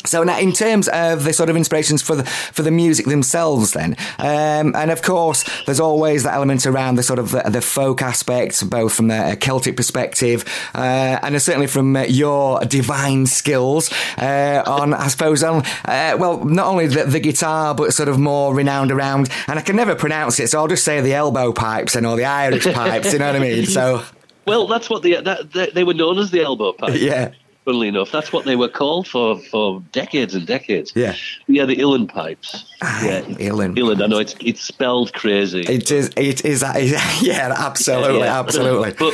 So 0.05 0.23
now, 0.23 0.39
in 0.39 0.51
terms 0.51 0.87
of 0.87 1.23
the 1.23 1.33
sort 1.33 1.49
of 1.49 1.55
inspirations 1.55 2.01
for 2.01 2.15
the 2.15 2.23
for 2.25 2.63
the 2.63 2.71
music 2.71 3.05
themselves, 3.05 3.73
then, 3.73 3.95
um, 4.17 4.75
and 4.75 4.89
of 4.89 5.01
course, 5.01 5.45
there's 5.65 5.79
always 5.79 6.23
that 6.23 6.33
element 6.33 6.65
around 6.65 6.95
the 6.95 7.03
sort 7.03 7.19
of 7.19 7.31
the, 7.31 7.43
the 7.43 7.61
folk 7.61 8.01
aspect, 8.01 8.67
both 8.69 8.93
from 8.93 9.09
the 9.09 9.37
Celtic 9.39 9.77
perspective, 9.77 10.43
uh, 10.73 11.19
and 11.21 11.39
certainly 11.41 11.67
from 11.67 11.95
uh, 11.95 12.03
your 12.03 12.61
divine 12.61 13.27
skills 13.27 13.91
uh, 14.17 14.63
on, 14.65 14.93
I 14.93 15.07
suppose, 15.07 15.43
on 15.43 15.63
uh, 15.85 16.17
well, 16.17 16.43
not 16.45 16.67
only 16.67 16.87
the, 16.87 17.03
the, 17.03 17.19
guitar, 17.19 17.75
but 17.75 17.93
sort 17.93 18.09
of 18.09 18.17
more 18.17 18.55
renowned 18.55 18.91
around, 18.91 19.29
and 19.47 19.59
I 19.59 19.61
can 19.61 19.75
never 19.75 19.93
pronounce 19.93 20.39
it, 20.39 20.49
so 20.49 20.59
I'll 20.59 20.67
just 20.67 20.83
say 20.83 20.99
the 21.01 21.13
elbow 21.13 21.51
pipes 21.51 21.95
and 21.95 22.07
all 22.07 22.15
the 22.15 22.25
Irish 22.25 22.65
pipes. 22.65 23.13
you 23.13 23.19
know 23.19 23.27
what 23.27 23.35
I 23.35 23.39
mean? 23.39 23.65
So. 23.65 24.03
Well, 24.47 24.65
that's 24.65 24.89
what 24.89 25.03
the 25.03 25.21
that, 25.21 25.71
they 25.75 25.83
were 25.83 25.93
known 25.93 26.17
as 26.17 26.31
the 26.31 26.41
elbow 26.41 26.73
pipes. 26.79 26.99
Yeah 26.99 27.33
funnily 27.65 27.87
enough. 27.87 28.11
That's 28.11 28.33
what 28.33 28.45
they 28.45 28.55
were 28.55 28.69
called 28.69 29.07
for 29.07 29.39
for 29.39 29.81
decades 29.91 30.35
and 30.35 30.45
decades. 30.45 30.91
Yeah, 30.95 31.15
yeah, 31.47 31.65
the 31.65 31.75
Uilleann 31.75 32.07
pipes. 32.07 32.65
Ah, 32.81 33.05
yeah, 33.05 33.21
Uilleann. 33.21 33.75
Uilleann. 33.75 34.03
I 34.03 34.07
know 34.07 34.19
it's 34.19 34.35
it's 34.39 34.61
spelled 34.61 35.13
crazy. 35.13 35.61
It 35.61 35.91
is. 35.91 36.09
It 36.17 36.45
is. 36.45 36.61
Yeah, 37.21 37.53
absolutely, 37.55 38.19
yeah, 38.19 38.25
yeah. 38.25 38.39
absolutely. 38.39 38.93
But 38.99 39.13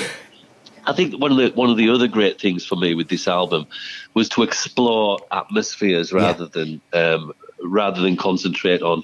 I 0.85 0.93
think 0.93 1.19
one 1.19 1.31
of 1.31 1.37
the 1.37 1.49
one 1.49 1.69
of 1.69 1.77
the 1.77 1.89
other 1.89 2.07
great 2.07 2.39
things 2.39 2.65
for 2.65 2.75
me 2.75 2.95
with 2.95 3.09
this 3.09 3.27
album 3.27 3.67
was 4.13 4.29
to 4.29 4.43
explore 4.43 5.19
atmospheres 5.31 6.13
rather 6.13 6.45
yeah. 6.45 6.49
than 6.53 6.81
um, 6.93 7.33
rather 7.67 8.01
than 8.01 8.15
concentrate 8.15 8.81
on, 8.81 9.03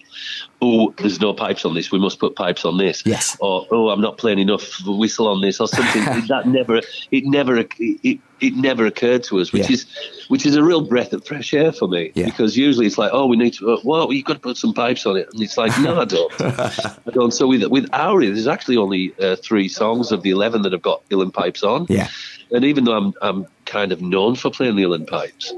oh, 0.62 0.94
there's 0.98 1.20
no 1.20 1.34
pipes 1.34 1.66
on 1.66 1.74
this, 1.74 1.92
we 1.92 2.00
must 2.00 2.20
put 2.20 2.36
pipes 2.36 2.66
on 2.66 2.78
this. 2.78 3.04
Yes. 3.06 3.38
Or 3.40 3.68
oh, 3.72 3.90
I'm 3.90 4.02
not 4.02 4.18
playing 4.18 4.40
enough 4.40 4.82
whistle 4.86 5.28
on 5.28 5.42
this 5.42 5.60
or 5.60 5.68
something. 5.68 6.04
that 6.28 6.48
never, 6.48 6.82
it 7.12 7.26
never, 7.26 7.58
it, 7.58 8.20
it 8.40 8.56
never 8.56 8.86
occurred 8.86 9.24
to 9.26 9.40
us, 9.40 9.52
which 9.54 9.70
Yeah. 9.70 9.74
is, 9.74 9.86
which 10.28 10.46
is 10.46 10.56
a 10.56 10.64
real 10.64 10.82
breath 10.82 11.14
of 11.14 11.26
fresh 11.26 11.54
air 11.54 11.72
for 11.72 11.88
me. 11.88 12.12
Yeah. 12.16 12.26
Because 12.26 12.58
usually 12.58 12.86
it's 12.86 12.98
like, 12.98 13.12
oh, 13.14 13.26
we 13.28 13.38
need 13.38 13.54
to, 13.56 13.72
uh, 13.74 13.78
well, 13.84 14.12
you've 14.12 14.26
got 14.26 14.34
to 14.34 14.40
put 14.40 14.58
some 14.58 14.74
pipes 14.74 15.06
on 15.06 15.18
it, 15.18 15.30
and 15.34 15.42
it's 15.42 15.58
like, 15.58 15.78
no, 15.82 16.02
I 16.02 16.06
don't. 16.06 16.34
I 16.42 17.12
don't. 17.12 17.32
So 17.32 17.48
with 17.48 17.64
with 17.68 17.90
Auri, 17.94 18.28
there's 18.28 18.48
actually 18.48 18.78
only 18.78 19.14
uh, 19.20 19.36
three 19.38 19.68
songs 19.68 20.12
of 20.12 20.24
the 20.24 20.30
eleven 20.32 20.62
that 20.64 20.72
have 20.72 20.82
got 20.82 21.08
uilleann 21.10 21.34
pipes 21.34 21.64
on. 21.64 21.86
Yeah. 21.90 22.08
And 22.52 22.66
even 22.66 22.84
though 22.84 22.94
I'm 22.98 23.14
I'm 23.22 23.48
kind 23.66 23.92
of 23.92 24.02
known 24.02 24.36
for 24.36 24.50
playing 24.50 24.76
the 24.76 24.84
uilleann 24.84 25.08
pipes, 25.08 25.54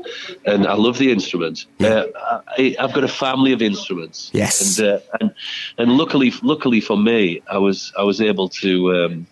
and 0.46 0.68
I 0.68 0.74
love 0.74 0.98
the 0.98 1.12
instrument, 1.12 1.66
uh, 1.82 2.06
I, 2.58 2.76
I've 2.80 2.94
got 2.94 3.04
a 3.04 3.08
family 3.08 3.52
of 3.54 3.62
instruments. 3.62 4.32
Yes. 4.34 4.80
And 4.80 4.88
uh, 4.88 5.00
and 5.20 5.34
and 5.78 5.92
luckily 5.98 6.32
luckily 6.42 6.82
for 6.82 6.98
me, 6.98 7.42
I 7.50 7.58
was 7.58 7.94
I 7.98 8.04
was 8.04 8.22
able 8.22 8.50
to. 8.50 9.06
Um, 9.06 9.28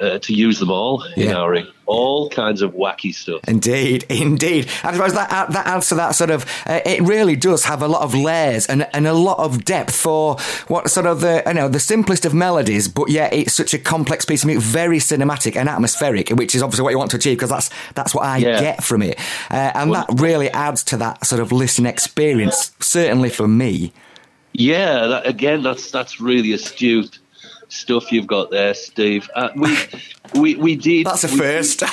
uh, 0.00 0.18
to 0.20 0.32
use 0.34 0.58
them 0.58 0.70
all 0.70 1.02
in 1.16 1.28
Yeah. 1.28 1.40
Auri, 1.40 1.70
all 1.86 2.30
kinds 2.30 2.62
of 2.62 2.72
wacky 2.72 3.14
stuff. 3.14 3.40
Indeed, 3.48 4.04
indeed. 4.08 4.68
I 4.82 4.92
suppose 4.92 5.12
that 5.14 5.50
that 5.50 5.66
adds 5.66 5.88
to 5.88 5.94
that 5.96 6.14
sort 6.14 6.30
of. 6.30 6.44
Uh, 6.66 6.80
it 6.86 7.02
really 7.02 7.36
does 7.36 7.64
have 7.64 7.82
a 7.82 7.88
lot 7.88 8.02
of 8.02 8.14
layers 8.14 8.66
and 8.66 8.86
and 8.94 9.06
a 9.06 9.12
lot 9.12 9.38
of 9.38 9.64
depth 9.64 9.94
for 9.94 10.36
what 10.68 10.88
sort 10.90 11.06
of 11.06 11.20
the 11.20 11.42
you 11.46 11.54
know 11.54 11.68
the 11.68 11.80
simplest 11.80 12.24
of 12.24 12.32
melodies, 12.32 12.88
but 12.88 13.10
yet 13.10 13.32
it's 13.32 13.52
such 13.52 13.74
a 13.74 13.78
complex 13.78 14.24
piece 14.24 14.42
of 14.42 14.46
music, 14.46 14.64
very 14.64 14.98
cinematic 14.98 15.56
and 15.56 15.68
atmospheric, 15.68 16.30
which 16.30 16.54
is 16.54 16.62
obviously 16.62 16.82
what 16.84 16.90
you 16.90 16.98
want 16.98 17.10
to 17.10 17.16
achieve 17.16 17.36
because 17.36 17.50
that's 17.50 17.70
that's 17.94 18.14
what 18.14 18.24
I 18.24 18.38
Yeah. 18.38 18.60
get 18.60 18.82
from 18.84 19.02
it, 19.02 19.18
uh, 19.50 19.72
and 19.74 19.92
that 19.94 20.06
really 20.16 20.50
adds 20.50 20.82
to 20.84 20.96
that 20.98 21.26
sort 21.26 21.40
of 21.40 21.52
listening 21.52 21.90
experience. 21.90 22.72
Certainly 22.80 23.30
for 23.30 23.46
me. 23.48 23.92
Yeah, 24.52 25.06
that, 25.06 25.26
again, 25.26 25.62
that's 25.62 25.90
that's 25.90 26.20
really 26.20 26.52
astute 26.52 27.18
stuff 27.70 28.12
you've 28.12 28.26
got 28.26 28.50
there, 28.50 28.74
Steve. 28.74 29.28
Uh, 29.34 29.48
we, 29.56 29.76
we 30.34 30.56
we 30.56 30.76
did. 30.76 31.06
That's 31.06 31.24
a 31.24 31.28
we- 31.28 31.38
first. 31.38 31.82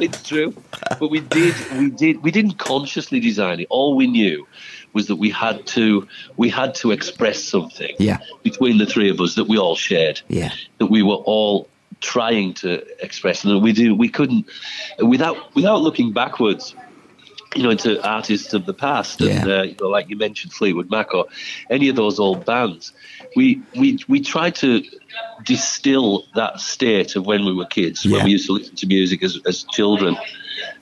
it's 0.00 0.22
true, 0.22 0.54
but 0.98 1.10
we 1.10 1.20
did 1.20 1.54
we 1.78 1.90
did 1.90 2.22
we 2.22 2.30
didn't 2.30 2.58
consciously 2.58 3.20
design 3.20 3.60
it. 3.60 3.66
All 3.70 3.94
we 3.96 4.06
knew 4.06 4.46
was 4.92 5.06
that 5.08 5.16
we 5.16 5.30
had 5.30 5.66
to 5.68 6.06
we 6.36 6.48
had 6.48 6.74
to 6.76 6.90
express 6.90 7.42
something 7.42 7.94
Yeah. 7.98 8.18
between 8.42 8.78
the 8.78 8.86
three 8.86 9.10
of 9.10 9.20
us 9.20 9.34
that 9.34 9.44
we 9.46 9.58
all 9.58 9.76
shared. 9.76 10.20
Yeah. 10.28 10.52
that 10.78 10.86
we 10.86 11.02
were 11.02 11.16
all 11.16 11.68
trying 12.00 12.54
to 12.54 12.82
express, 13.04 13.44
and 13.44 13.62
we 13.62 13.72
do 13.72 13.94
we 13.94 14.08
couldn't 14.08 14.46
without 15.02 15.54
without 15.54 15.82
looking 15.82 16.12
backwards 16.12 16.74
you 17.56 17.62
know, 17.62 17.70
into 17.70 18.06
artists 18.06 18.52
of 18.54 18.66
the 18.66 18.74
past, 18.74 19.20
and 19.20 19.30
Yeah. 19.48 19.56
uh, 19.58 19.62
you 19.62 19.76
know, 19.80 19.88
like 19.88 20.08
you 20.10 20.16
mentioned, 20.16 20.52
Fleetwood 20.52 20.90
Mac 20.90 21.14
or 21.14 21.26
any 21.70 21.88
of 21.88 21.96
those 21.96 22.18
old 22.20 22.44
bands. 22.44 22.92
We 23.34 23.60
we 23.74 23.98
we 24.08 24.20
tried 24.20 24.54
to 24.56 24.82
distill 25.44 26.24
that 26.34 26.60
state 26.60 27.16
of 27.16 27.26
when 27.26 27.44
we 27.44 27.52
were 27.52 27.66
kids, 27.66 28.04
Yeah. 28.04 28.16
when 28.18 28.24
we 28.26 28.30
used 28.32 28.46
to 28.46 28.52
listen 28.52 28.76
to 28.76 28.86
music 28.86 29.22
as 29.22 29.38
as 29.46 29.64
children, 29.64 30.16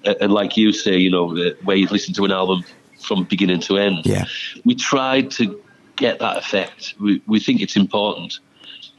and, 0.05 0.17
and 0.21 0.33
like 0.33 0.57
you 0.57 0.73
say, 0.73 0.97
you 0.97 1.11
know, 1.11 1.35
where 1.65 1.77
you 1.77 1.87
listen 1.89 2.15
to 2.15 2.25
an 2.25 2.33
album 2.33 2.65
from 3.01 3.25
beginning 3.25 3.61
to 3.61 3.77
end. 3.77 4.05
Yeah. 4.05 4.25
we 4.65 4.75
tried 4.75 5.31
to 5.33 5.61
get 5.97 6.19
that 6.19 6.37
effect. 6.39 6.95
We 7.01 7.21
we 7.27 7.39
think 7.41 7.61
it's 7.61 7.77
important. 7.77 8.41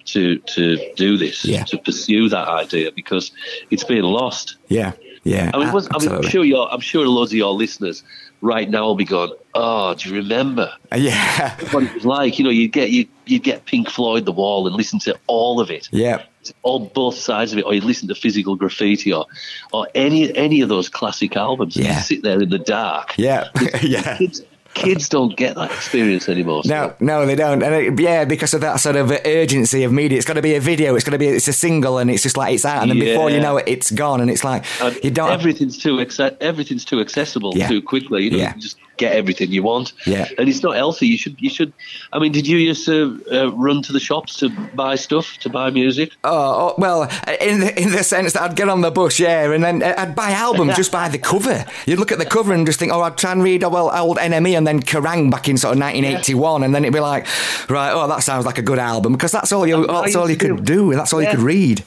To, 0.05 0.37
to 0.37 0.93
do 0.95 1.17
this, 1.17 1.43
Yeah. 1.45 1.63
to 1.65 1.77
pursue 1.79 2.29
that 2.29 2.47
idea, 2.47 2.91
because 2.91 3.31
it's 3.71 3.83
being 3.83 4.03
lost. 4.03 4.55
yeah, 4.67 4.91
yeah. 5.23 5.49
I 5.53 5.57
mean, 5.57 5.73
was, 5.73 5.87
I 5.93 5.97
mean, 5.99 6.11
I'm 6.11 6.21
sure 6.29 6.45
your, 6.45 6.71
I'm 6.71 6.79
sure 6.79 7.07
loads 7.07 7.31
of 7.31 7.37
your 7.37 7.53
listeners 7.53 8.03
right 8.41 8.69
now 8.69 8.85
will 8.85 8.95
be 8.95 9.05
going, 9.05 9.31
"Oh, 9.55 9.95
do 9.95 10.07
you 10.09 10.15
remember 10.15 10.71
uh, 10.91 10.97
Yeah, 10.97 11.55
what 11.71 11.83
it 11.83 11.93
was 11.95 12.05
like?" 12.05 12.37
You 12.37 12.45
know, 12.45 12.51
you 12.51 12.67
get 12.67 12.91
you 12.91 13.07
you 13.25 13.39
get 13.39 13.65
Pink 13.65 13.89
Floyd, 13.89 14.25
The 14.25 14.31
Wall, 14.31 14.67
and 14.67 14.75
listen 14.75 14.99
to 14.99 15.17
all 15.25 15.59
of 15.59 15.71
it, 15.71 15.89
yeah. 15.91 16.21
All 16.61 16.79
both 16.93 17.15
sides 17.17 17.51
of 17.53 17.57
it, 17.57 17.65
or 17.65 17.73
you 17.73 17.81
listen 17.81 18.07
to 18.09 18.13
Physical 18.15 18.55
Graffiti, 18.55 19.11
or 19.11 19.25
or 19.73 19.87
any 19.95 20.35
any 20.37 20.61
of 20.61 20.69
those 20.69 20.87
classic 20.87 21.35
albums. 21.35 21.75
Yeah. 21.75 21.95
you 21.95 22.01
sit 22.03 22.21
there 22.21 22.39
in 22.39 22.49
the 22.49 22.59
dark. 22.59 23.15
Yeah, 23.17 23.47
yeah. 23.81 24.17
Kids, 24.19 24.43
kids 24.75 25.09
don't 25.09 25.35
get 25.35 25.55
that 25.55 25.71
experience 25.71 26.29
anymore. 26.29 26.63
so- 26.63 26.69
No, 26.69 26.93
no, 26.99 27.25
they 27.25 27.33
don't. 27.35 27.63
And 27.63 27.73
it, 27.73 27.99
yeah, 27.99 28.25
because 28.25 28.53
of 28.53 28.61
that 28.61 28.79
sort 28.79 28.95
of 28.95 29.11
urgency 29.25 29.83
of 29.83 29.91
media, 29.91 30.17
it's 30.17 30.27
got 30.27 30.33
to 30.35 30.41
be 30.43 30.53
a 30.53 30.59
video. 30.61 30.93
It's 30.93 31.03
got 31.03 31.13
to 31.13 31.17
be. 31.17 31.27
It's 31.27 31.47
a 31.47 31.53
single, 31.53 31.97
and 31.97 32.11
it's 32.11 32.21
just 32.21 32.37
like 32.37 32.53
it's 32.53 32.65
out, 32.65 32.83
and 32.83 32.91
then 32.91 32.99
before 32.99 33.31
you 33.31 33.39
know 33.39 33.57
it, 33.57 33.63
it's 33.67 33.89
gone, 33.89 34.21
and 34.21 34.29
it's 34.29 34.43
like 34.43 34.63
And 34.81 34.95
you 35.03 35.09
don't. 35.09 35.31
everything's 35.31 35.77
too 35.77 35.99
everything's 36.41 36.85
too 36.85 36.99
accessible 36.99 37.53
Yeah. 37.55 37.67
too 37.69 37.81
quickly. 37.81 38.25
You 38.25 38.31
know, 38.31 38.37
Yeah. 38.37 38.53
you 38.55 38.61
just 38.61 38.77
get 38.97 39.13
everything 39.13 39.51
you 39.51 39.63
want. 39.63 39.93
Yeah. 40.05 40.27
and 40.37 40.47
it's 40.49 40.63
not 40.63 40.75
healthy. 40.75 41.07
You 41.07 41.17
should 41.17 41.41
you 41.41 41.49
should. 41.49 41.73
I 42.13 42.19
mean, 42.19 42.31
did 42.31 42.47
you 42.47 42.57
used 42.57 42.85
to 42.85 43.23
uh, 43.31 43.51
run 43.53 43.81
to 43.83 43.93
the 43.93 43.99
shops 43.99 44.37
to 44.39 44.49
buy 44.49 44.95
stuff 44.95 45.37
to 45.39 45.49
buy 45.49 45.69
music? 45.69 46.13
Oh, 46.23 46.31
oh, 46.31 46.75
well, 46.77 47.03
in 47.41 47.59
the, 47.59 47.81
in 47.81 47.91
the 47.91 48.03
sense 48.03 48.33
that 48.33 48.41
I'd 48.43 48.55
get 48.55 48.69
on 48.69 48.81
the 48.81 48.91
bus, 48.91 49.19
yeah, 49.19 49.51
and 49.51 49.63
then 49.63 49.83
uh, 49.83 49.93
I'd 49.97 50.15
buy 50.15 50.31
albums 50.31 50.75
just 50.77 50.91
by 50.91 51.09
the 51.09 51.17
cover. 51.17 51.65
You'd 51.85 51.99
look 51.99 52.11
at 52.11 52.17
the 52.17 52.25
cover 52.25 52.53
and 52.53 52.65
just 52.65 52.79
think, 52.79 52.91
oh, 52.91 53.01
I'd 53.01 53.17
try 53.17 53.31
and 53.31 53.43
read, 53.43 53.63
oh, 53.63 53.69
well, 53.69 53.91
old 53.95 54.17
NME 54.17 54.57
and 54.57 54.65
then 54.65 54.81
Kerrang 54.81 55.31
back 55.31 55.47
in 55.49 55.57
sort 55.57 55.75
of 55.75 55.81
1981, 55.81 56.63
and 56.63 56.73
then 56.73 56.83
it'd 56.83 56.93
be 56.93 56.99
like, 56.99 57.25
right, 57.69 57.91
oh, 57.91 58.07
that 58.07 58.23
sounds 58.23 58.45
like 58.45 58.57
a 58.57 58.63
good 58.63 58.79
album 58.79 59.13
because 59.13 59.31
that's 59.31 59.51
all 59.51 59.67
you, 59.67 59.83
And 59.83 59.91
I 59.91 60.01
that's 60.01 60.15
all 60.15 60.29
you 60.29 60.37
could 60.37 60.65
do. 60.65 60.93
That's 60.93 61.13
all 61.13 61.21
you 61.21 61.29
could 61.29 61.39
read. 61.39 61.83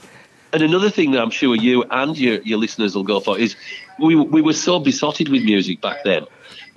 And 0.53 0.63
another 0.63 0.89
thing 0.89 1.11
that 1.13 1.21
I'm 1.21 1.31
sure 1.31 1.55
you 1.55 1.85
and 1.91 2.17
your, 2.17 2.41
your 2.41 2.59
listeners 2.59 2.95
will 2.95 3.03
go 3.03 3.21
for 3.21 3.39
is 3.39 3.55
we 4.01 4.15
we 4.15 4.41
were 4.41 4.55
so 4.55 4.79
besotted 4.79 5.29
with 5.29 5.43
music 5.43 5.81
back 5.81 6.05
then 6.05 6.25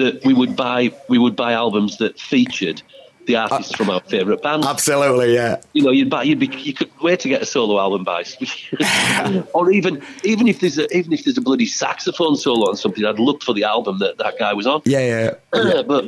that 0.04 0.26
we 0.26 0.34
would 0.34 0.56
buy 0.56 0.92
we 1.08 1.18
would 1.18 1.36
buy 1.36 1.54
albums 1.54 1.98
that 1.98 2.20
featured 2.20 2.82
the 3.26 3.36
uh, 3.36 3.48
artists 3.50 3.76
from 3.76 3.90
our 3.90 4.02
favourite 4.02 4.42
bands. 4.42 4.66
Absolutely, 4.66 5.34
yeah. 5.34 5.62
you 5.74 5.84
know, 5.84 5.92
you'd 5.92 6.10
buy, 6.10 6.24
you'd 6.24 6.40
be, 6.40 6.48
you 6.48 6.74
could 6.74 6.90
wait 7.02 7.20
to 7.22 7.30
get 7.30 7.42
a 7.42 7.46
solo 7.46 7.80
album 7.80 8.04
by, 8.04 8.24
or 9.54 9.72
even, 9.72 10.02
even 10.24 10.48
if 10.48 10.60
there's 10.60 10.78
a, 10.78 10.92
even 10.96 11.14
if 11.14 11.24
there's 11.24 11.38
a 11.38 11.42
bloody 11.42 11.66
saxophone 11.66 12.36
solo 12.36 12.70
on 12.70 12.76
something, 12.76 13.06
I'd 13.06 13.20
look 13.20 13.44
for 13.44 13.54
the 13.54 13.64
album 13.64 14.00
that 14.00 14.18
that 14.18 14.38
guy 14.40 14.54
was 14.54 14.68
on. 14.68 14.82
Yeah, 14.86 15.00
yeah. 15.00 15.60
Uh, 15.60 15.84
but 15.84 16.06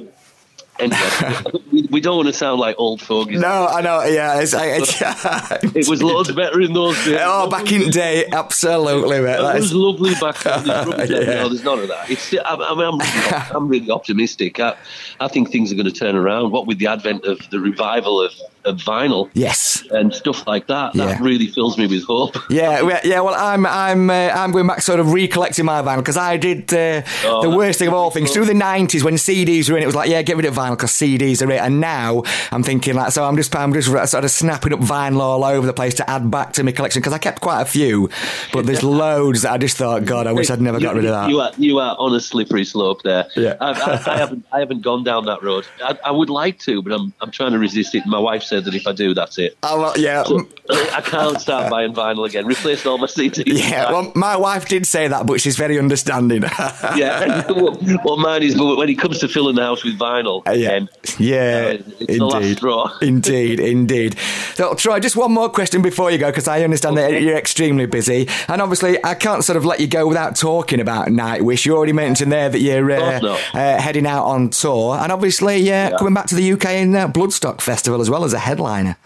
anyway, 0.79 1.35
we, 1.71 1.87
we 1.91 2.01
don't 2.01 2.17
want 2.17 2.27
to 2.27 2.33
sound 2.33 2.59
like 2.59 2.75
old 2.77 3.01
fogies. 3.01 3.39
No, 3.39 3.67
I 3.67 3.81
know, 3.81 4.03
yeah. 4.03 4.39
It's, 4.39 4.53
it's, 4.55 5.01
It 5.75 5.87
was 5.87 6.01
loads 6.01 6.31
better 6.31 6.61
in 6.61 6.73
those 6.73 6.95
days. 7.05 7.19
Oh, 7.21 7.49
back 7.49 7.71
in 7.71 7.81
the 7.81 7.91
day, 7.91 8.25
absolutely, 8.31 9.21
mate. 9.21 9.39
It 9.39 9.59
was 9.59 9.73
lovely 9.73 10.13
back 10.15 10.39
then. 10.43 10.63
Yeah. 11.13 11.41
No, 11.41 11.49
there's 11.49 11.63
none 11.63 11.79
of 11.79 11.87
that. 11.89 12.09
It's, 12.09 12.33
I, 12.33 12.55
I 12.55 12.75
mean, 12.75 12.85
I'm, 12.85 12.97
really, 12.97 13.55
I'm 13.55 13.67
really 13.67 13.91
optimistic. 13.91 14.59
I, 14.59 14.75
I 15.19 15.27
think 15.27 15.51
things 15.51 15.71
are 15.71 15.75
going 15.75 15.85
to 15.85 15.91
turn 15.91 16.15
around. 16.15 16.51
What 16.51 16.65
with 16.65 16.79
the 16.79 16.87
advent 16.87 17.25
of 17.25 17.49
the 17.49 17.59
revival 17.59 18.21
of, 18.21 18.31
of 18.65 18.77
vinyl 18.77 19.29
yes. 19.33 19.83
and 19.91 20.13
stuff 20.13 20.45
like 20.47 20.67
that, 20.67 20.93
that 20.93 21.19
Yeah. 21.19 21.23
really 21.23 21.47
fills 21.47 21.77
me 21.77 21.87
with 21.87 22.03
hope. 22.05 22.37
Yeah, 22.49 22.99
yeah. 23.03 23.19
Well, 23.21 23.33
I'm, 23.35 23.65
I'm, 23.65 24.09
uh, 24.09 24.29
I'm 24.33 24.51
going 24.51 24.67
back, 24.67 24.81
sort 24.81 24.99
of 24.99 25.11
recollecting 25.13 25.65
my 25.65 25.81
vinyl 25.81 25.97
because 25.97 26.17
I 26.17 26.37
did 26.37 26.71
uh, 26.73 27.01
Oh, 27.25 27.41
the 27.41 27.55
worst 27.55 27.79
thing 27.79 27.87
of 27.87 27.93
all 27.93 28.11
things 28.11 28.29
cool. 28.29 28.45
through 28.45 28.53
the 28.53 28.59
'90s 28.59 29.03
when 29.03 29.15
CDs 29.15 29.69
were 29.69 29.77
in. 29.77 29.83
It 29.83 29.87
was 29.87 29.95
like, 29.95 30.09
yeah, 30.09 30.21
get 30.21 30.37
rid 30.37 30.45
of 30.45 30.53
vinyl 30.55 30.71
because 30.71 30.91
CDs 30.91 31.45
are 31.45 31.51
it. 31.51 31.59
And 31.59 31.79
now 31.81 32.23
I'm 32.51 32.63
thinking 32.63 32.95
like, 32.95 33.11
so 33.11 33.23
I'm 33.23 33.35
just, 33.37 33.55
I'm 33.55 33.73
just 33.73 33.87
sort 34.11 34.23
of 34.23 34.31
snapping 34.31 34.73
up 34.73 34.79
vinyl 34.79 35.19
all 35.19 35.43
over 35.43 35.65
the 35.65 35.73
place 35.73 35.93
to 35.95 36.09
add 36.09 36.29
back 36.29 36.53
to 36.53 36.63
my 36.63 36.71
collection 36.71 37.01
because 37.01 37.13
I 37.13 37.17
kept 37.17 37.41
quite 37.41 37.61
a 37.61 37.65
few, 37.65 38.09
but 38.51 38.65
there's 38.65 38.83
loads 39.03 39.41
that 39.43 39.51
I 39.51 39.57
just 39.57 39.77
thought, 39.77 40.05
God, 40.05 40.27
I 40.27 40.31
wish 40.31 40.49
I'd 40.49 40.61
never 40.61 40.79
got 40.79 40.95
rid 40.95 41.05
of 41.05 41.11
that. 41.11 41.29
You 41.29 41.39
are 41.39 41.51
you 41.57 41.79
are 41.79 41.95
on 41.97 42.13
a 42.13 42.19
slippery 42.19 42.65
slope 42.65 43.01
there. 43.03 43.25
Yeah. 43.35 43.55
I, 43.59 43.71
I, 43.71 44.13
I 44.13 44.17
haven't 44.17 44.45
I 44.51 44.59
haven't 44.59 44.81
gone 44.81 45.03
down 45.03 45.25
that 45.25 45.41
road. 45.41 45.65
I, 45.83 45.97
I 46.05 46.11
would 46.11 46.29
like 46.29 46.59
to, 46.59 46.81
but 46.81 46.91
I'm 46.93 47.13
I'm 47.21 47.31
trying 47.31 47.51
to 47.53 47.59
resist 47.59 47.95
it. 47.95 48.05
My 48.05 48.19
wife 48.19 48.43
said 48.53 48.65
that 48.65 48.75
if 48.75 48.85
I 48.85 48.91
do, 48.93 49.13
that's 49.13 49.37
it. 49.39 49.57
Oh, 49.63 49.81
well, 49.81 49.93
yeah. 49.97 50.23
So, 50.23 50.47
I 50.69 51.01
can't 51.01 51.41
start 51.41 51.71
buying 51.71 51.93
vinyl 51.93 52.27
again. 52.27 52.45
Replace 52.45 52.85
all 52.85 52.97
my 52.99 53.07
CDs. 53.07 53.43
Yeah, 53.47 53.91
well, 53.91 54.11
my 54.15 54.37
wife 54.37 54.67
did 54.67 54.85
say 54.85 55.07
that, 55.07 55.25
but 55.25 55.41
she's 55.41 55.57
very 55.57 55.79
understanding. 55.79 56.43
yeah. 56.95 57.51
well, 57.51 57.77
well, 58.03 58.17
mine 58.17 58.43
is, 58.43 58.55
but 58.55 58.77
when 58.77 58.89
it 58.89 58.99
comes 58.99 59.19
to 59.19 59.27
filling 59.27 59.55
the 59.55 59.63
house 59.63 59.83
with 59.83 59.97
vinyl, 59.97 60.47
Uh, 60.47 60.51
yeah, 60.51 60.69
then, 60.69 60.89
yeah, 61.17 61.77
uh, 61.79 61.91
it's 61.99 62.17
the 62.17 62.25
last 62.25 62.43
indeed, 62.43 62.57
straw. 62.57 62.97
indeed, 63.01 63.59
indeed. 63.59 64.17
So, 64.53 64.73
Troy, 64.75 64.99
just 64.99 65.15
one 65.15 65.31
more 65.31 65.49
question 65.49 65.81
before 65.81 66.11
you 66.11 66.17
go, 66.19 66.29
because 66.29 66.47
I 66.47 66.63
understand 66.63 66.97
that 66.97 67.21
you're 67.21 67.37
extremely 67.37 67.87
busy, 67.87 68.29
and 68.47 68.61
obviously 68.61 69.03
I 69.03 69.15
can't 69.15 69.43
sort 69.43 69.57
of 69.57 69.65
let 69.65 69.79
you 69.79 69.87
go 69.87 70.07
without 70.07 70.35
talking 70.35 70.79
about 70.79 71.07
Nightwish. 71.07 71.65
You 71.65 71.75
already 71.75 71.93
mentioned 71.93 72.31
there 72.31 72.49
that 72.49 72.59
you're 72.59 72.91
uh, 72.91 73.19
uh, 73.53 73.81
heading 73.81 74.05
out 74.05 74.25
on 74.25 74.49
tour, 74.49 74.95
and 74.97 75.11
obviously 75.11 75.71
uh, 75.71 75.97
coming 75.97 76.13
back 76.13 76.27
to 76.27 76.35
the 76.35 76.53
UK 76.53 76.65
in 76.73 76.95
uh, 76.95 77.07
Bloodstock 77.07 77.59
Festival 77.59 77.99
as 77.99 78.09
well 78.09 78.23
as 78.23 78.33
a 78.33 78.39
headliner. 78.43 78.97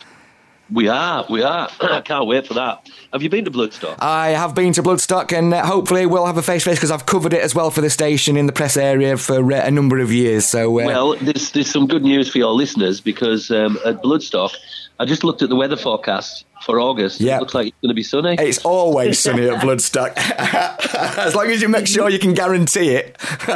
We 0.71 0.89
are, 0.89 1.25
we 1.29 1.43
are. 1.43 1.69
I 1.81 2.01
can't 2.01 2.27
wait 2.27 2.45
for 2.47 2.55
that. 2.55 2.89
Have 3.13 3.23
you 3.23 3.29
been 3.29 3.45
to 3.45 3.51
Bloodstock? 3.51 3.95
I 3.99 4.29
have 4.29 4.53
been 4.53 4.73
to 4.73 4.83
Bloodstock, 4.83 5.31
and 5.31 5.53
uh, 5.53 5.65
hopefully 5.65 6.05
we'll 6.05 6.25
have 6.25 6.37
a 6.37 6.41
face 6.41 6.63
to 6.63 6.71
face 6.71 6.77
because 6.77 6.91
I've 6.91 7.05
covered 7.05 7.33
it 7.33 7.41
as 7.41 7.55
well 7.55 7.71
for 7.71 7.79
the 7.79 7.89
station 7.89 8.35
in 8.35 8.47
the 8.47 8.51
press 8.51 8.75
area 8.75 9.15
for 9.15 9.53
uh, 9.53 9.65
a 9.65 9.71
number 9.71 9.99
of 9.99 10.11
years. 10.11 10.45
So, 10.45 10.81
uh, 10.81 10.85
Well, 10.85 11.15
there's, 11.15 11.51
there's 11.51 11.71
some 11.71 11.87
good 11.87 12.03
news 12.03 12.29
for 12.29 12.37
your 12.37 12.51
listeners 12.51 12.99
because 12.99 13.49
um, 13.49 13.79
at 13.85 14.03
Bloodstock, 14.03 14.53
I 14.99 15.05
just 15.05 15.23
looked 15.23 15.41
at 15.41 15.49
the 15.49 15.55
weather 15.55 15.77
forecast 15.77 16.45
for 16.63 16.79
August. 16.79 17.19
Yeah. 17.21 17.37
It 17.37 17.39
looks 17.41 17.53
like 17.53 17.67
it's 17.67 17.77
going 17.81 17.89
to 17.89 17.95
be 17.95 18.03
sunny. 18.03 18.35
It's 18.39 18.59
always 18.65 19.19
sunny 19.19 19.47
at 19.49 19.61
Bloodstock. 19.61 20.13
as 21.17 21.35
long 21.35 21.47
as 21.47 21.61
you 21.61 21.69
make 21.69 21.87
sure 21.87 22.09
you 22.09 22.19
can 22.19 22.33
guarantee 22.33 22.89
it. 22.95 23.17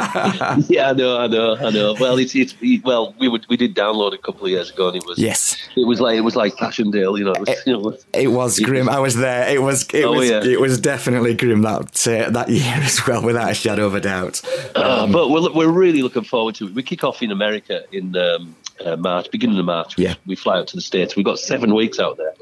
yeah, 0.68 0.90
I 0.90 0.92
know, 0.92 1.18
I 1.18 1.26
know, 1.26 1.56
I 1.56 1.70
know. 1.70 1.94
Well, 1.98 2.18
it's 2.18 2.34
it's 2.34 2.54
well, 2.84 3.14
we 3.18 3.28
would 3.28 3.46
we 3.48 3.56
did 3.56 3.74
download 3.74 4.14
a 4.14 4.18
couple 4.18 4.44
of 4.44 4.50
years 4.50 4.70
ago, 4.70 4.88
and 4.88 4.96
it 4.96 5.06
was 5.06 5.18
Yes. 5.18 5.56
it 5.76 5.86
was 5.86 6.00
like 6.00 6.16
it 6.16 6.20
was 6.22 6.36
like 6.36 6.56
Passchendaele, 6.56 7.18
you 7.18 7.24
know. 7.24 7.32
It 7.32 7.40
was, 7.40 7.62
you 7.66 7.72
know, 7.72 7.96
It 8.14 8.28
was 8.28 8.58
grim. 8.60 8.88
I 8.88 8.98
was 8.98 9.16
there. 9.16 9.48
It 9.48 9.62
was. 9.62 9.82
It 9.92 10.04
Oh, 10.04 10.12
was. 10.12 10.30
yeah. 10.30 10.42
It 10.44 10.60
was 10.60 10.78
definitely 10.78 11.34
grim 11.34 11.62
that 11.62 12.06
uh, 12.06 12.30
that 12.30 12.48
year 12.48 12.74
as 12.76 13.06
well, 13.06 13.22
without 13.22 13.50
a 13.50 13.54
shadow 13.54 13.86
of 13.86 13.94
a 13.94 14.00
doubt. 14.00 14.40
Uh, 14.74 15.06
but 15.06 15.28
we're, 15.30 15.52
we're 15.52 15.68
really 15.72 16.02
looking 16.02 16.24
forward 16.24 16.54
to 16.56 16.66
it. 16.68 16.74
We 16.74 16.82
kick 16.82 17.04
off 17.04 17.22
in 17.22 17.30
America 17.30 17.82
in 17.92 18.16
um, 18.16 18.54
uh, 18.84 18.96
March, 18.96 19.30
beginning 19.30 19.58
of 19.58 19.64
March. 19.64 19.98
Yeah. 19.98 20.14
we 20.26 20.36
fly 20.36 20.58
out 20.58 20.68
to 20.68 20.76
the 20.76 20.82
states. 20.82 21.16
We've 21.16 21.24
got 21.24 21.38
seven 21.38 21.74
weeks 21.74 21.98
out 21.98 22.18
there, 22.18 22.34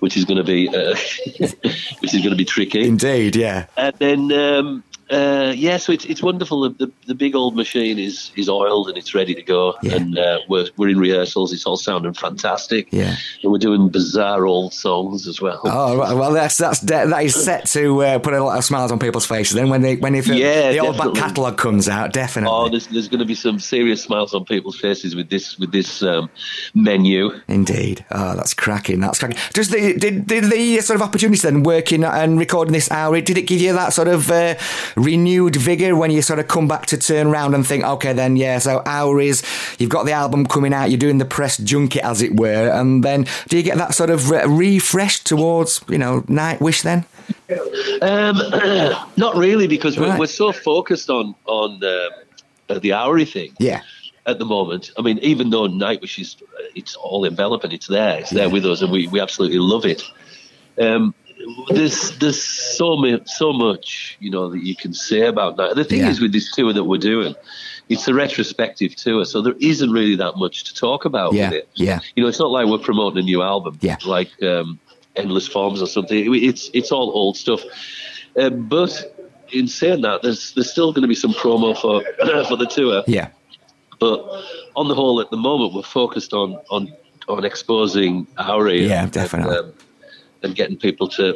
which 0.00 0.16
is 0.16 0.24
going 0.24 0.38
to 0.38 0.44
be 0.44 0.68
uh, 0.68 0.94
which 2.00 2.14
is 2.14 2.20
going 2.20 2.30
to 2.30 2.36
be 2.36 2.44
tricky. 2.44 2.86
Indeed, 2.86 3.36
yeah. 3.36 3.66
And 3.76 3.94
then 3.98 4.32
um, 4.32 4.84
uh, 5.12 5.52
yeah, 5.54 5.76
so 5.76 5.92
it's 5.92 6.04
it's 6.06 6.22
wonderful. 6.22 6.62
The, 6.62 6.86
the 6.86 6.92
the 7.08 7.14
big 7.14 7.34
old 7.34 7.54
machine 7.54 7.98
is 7.98 8.32
is 8.36 8.48
oiled 8.48 8.88
and 8.88 8.96
it's 8.96 9.14
ready 9.14 9.34
to 9.34 9.42
go. 9.42 9.74
Yeah. 9.82 9.96
And 9.96 10.18
uh, 10.18 10.38
we're 10.48 10.68
we're 10.76 10.88
in 10.88 10.98
rehearsals. 10.98 11.52
It's 11.52 11.66
all 11.66 11.76
sounding 11.76 12.14
fantastic. 12.14 12.88
Yeah. 12.90 13.16
and 13.42 13.52
we're 13.52 13.58
doing 13.58 13.90
bizarre 13.90 14.46
old 14.46 14.72
songs 14.72 15.26
as 15.26 15.40
well. 15.40 15.60
Oh 15.64 15.98
right, 15.98 16.14
well, 16.14 16.32
that's 16.32 16.56
that's 16.56 16.80
de- 16.80 17.06
that 17.06 17.24
is 17.24 17.34
set 17.34 17.66
to 17.66 18.02
uh, 18.02 18.18
put 18.20 18.32
a 18.32 18.42
lot 18.42 18.56
of 18.56 18.64
smiles 18.64 18.90
on 18.90 18.98
people's 18.98 19.26
faces. 19.26 19.54
Then 19.54 19.68
when 19.68 19.82
they 19.82 19.96
when 19.96 20.14
if, 20.14 20.30
uh, 20.30 20.32
Yeah, 20.32 20.72
the 20.72 20.80
old 20.80 20.96
back 20.96 21.14
catalogue 21.14 21.58
comes 21.58 21.88
out, 21.88 22.12
definitely. 22.12 22.54
Oh, 22.54 22.68
there's, 22.70 22.86
there's 22.86 23.08
going 23.08 23.20
to 23.20 23.26
be 23.26 23.34
some 23.34 23.58
serious 23.58 24.02
smiles 24.02 24.32
on 24.34 24.46
people's 24.46 24.78
faces 24.78 25.14
with 25.14 25.28
this 25.28 25.58
with 25.58 25.72
this 25.72 26.02
um, 26.02 26.30
menu. 26.74 27.38
Indeed. 27.48 28.04
Oh, 28.10 28.34
that's 28.34 28.54
cracking. 28.54 29.00
That's 29.00 29.18
cracking. 29.18 29.38
Does 29.52 29.68
the 29.68 29.98
did, 29.98 30.26
did 30.26 30.44
the 30.44 30.80
sort 30.80 30.96
of 30.96 31.02
opportunity 31.02 31.40
then 31.40 31.62
working 31.62 32.02
and 32.02 32.38
recording 32.38 32.72
this 32.72 32.90
Auri? 32.90 33.20
Did 33.20 33.36
it 33.36 33.42
give 33.42 33.60
you 33.60 33.72
that 33.74 33.92
sort 33.92 34.08
of 34.08 34.30
uh, 34.30 34.54
renewed 35.02 35.56
vigor 35.56 35.94
when 35.96 36.10
you 36.10 36.22
sort 36.22 36.38
of 36.38 36.48
come 36.48 36.68
back 36.68 36.86
to 36.86 36.96
turn 36.96 37.26
around 37.26 37.54
and 37.54 37.66
think, 37.66 37.84
okay, 37.84 38.12
then 38.12 38.36
yeah, 38.36 38.58
so 38.58 38.78
Auri 38.86 39.28
is 39.28 39.42
you've 39.78 39.90
got 39.90 40.04
the 40.06 40.12
album 40.12 40.46
coming 40.46 40.72
out, 40.72 40.90
you're 40.90 40.98
doing 40.98 41.18
the 41.18 41.24
press 41.24 41.56
junket 41.58 42.02
as 42.04 42.22
it 42.22 42.38
were, 42.38 42.70
and 42.70 43.02
then 43.02 43.26
do 43.48 43.56
you 43.56 43.62
get 43.62 43.78
that 43.78 43.94
sort 43.94 44.10
of 44.10 44.30
re- 44.30 44.44
refresh 44.46 45.20
towards 45.20 45.80
you 45.88 45.98
know 45.98 46.22
Nightwish 46.22 46.82
then? 46.82 47.04
Um, 48.02 48.36
not 49.16 49.36
really, 49.36 49.66
because 49.66 49.98
we're, 49.98 50.08
Right. 50.08 50.18
we're 50.18 50.26
so 50.26 50.52
focused 50.52 51.10
on 51.10 51.34
on 51.46 51.82
um, 51.84 52.10
uh, 52.68 52.78
the 52.78 52.92
Auri 52.92 53.24
thing 53.24 53.52
Yeah. 53.58 53.80
at 54.26 54.38
the 54.38 54.44
moment. 54.44 54.90
I 54.98 55.02
mean, 55.02 55.18
even 55.18 55.50
though 55.50 55.68
Nightwish 55.68 56.18
is 56.20 56.36
it's 56.74 56.94
all 56.96 57.24
enveloping, 57.24 57.72
it's 57.72 57.86
there, 57.88 58.18
it's 58.20 58.30
there 58.30 58.48
with 58.48 58.64
us, 58.64 58.80
and 58.82 58.90
we, 58.90 59.06
we 59.08 59.20
absolutely 59.20 59.58
love 59.58 59.84
it. 59.84 60.02
Um, 60.80 61.14
there's 61.70 62.16
there's 62.18 62.42
so 62.42 62.96
much 62.96 63.28
so 63.28 63.52
much 63.52 64.16
you 64.20 64.30
know 64.30 64.48
that 64.50 64.62
you 64.62 64.74
can 64.76 64.92
say 64.94 65.22
about 65.26 65.56
that. 65.56 65.76
The 65.76 65.84
thing 65.84 66.00
Yeah. 66.00 66.10
is 66.10 66.20
with 66.20 66.32
this 66.32 66.50
tour 66.54 66.72
that 66.72 66.84
we're 66.84 66.98
doing, 66.98 67.34
it's 67.88 68.06
a 68.08 68.14
retrospective 68.14 68.94
tour, 68.96 69.24
so 69.24 69.40
there 69.42 69.54
isn't 69.60 69.90
really 69.90 70.16
that 70.16 70.36
much 70.36 70.64
to 70.64 70.74
talk 70.74 71.04
about 71.04 71.32
Yeah, 71.32 71.50
with 71.50 71.58
it. 71.58 71.68
yeah. 71.74 72.00
You 72.16 72.22
know, 72.22 72.28
it's 72.28 72.38
not 72.38 72.50
like 72.50 72.66
we're 72.66 72.78
promoting 72.78 73.18
a 73.20 73.22
new 73.22 73.42
album, 73.42 73.78
Yeah. 73.80 73.96
like 74.06 74.30
um, 74.42 74.78
Endless 75.16 75.46
Forms 75.48 75.82
or 75.82 75.86
something. 75.86 76.34
It's 76.34 76.70
it's 76.72 76.90
all 76.92 77.10
old 77.10 77.36
stuff. 77.36 77.62
Um, 78.40 78.66
but 78.68 78.92
in 79.50 79.68
saying 79.68 80.02
that, 80.02 80.22
there's 80.22 80.52
there's 80.54 80.70
still 80.70 80.92
going 80.92 81.02
to 81.02 81.08
be 81.08 81.14
some 81.14 81.32
promo 81.32 81.76
for 81.76 82.02
for 82.48 82.56
the 82.56 82.66
tour. 82.66 83.02
Yeah. 83.06 83.28
But 83.98 84.18
on 84.74 84.88
the 84.88 84.94
whole, 84.94 85.20
at 85.20 85.30
the 85.30 85.36
moment, 85.36 85.74
we're 85.74 85.82
focused 85.82 86.32
on 86.32 86.58
on 86.70 86.92
on 87.28 87.44
exposing 87.44 88.26
Auri. 88.38 88.86
Yeah, 88.86 89.02
and, 89.04 89.12
definitely. 89.12 89.56
um, 89.56 89.72
and 90.42 90.54
getting 90.54 90.76
people 90.76 91.08
to 91.08 91.34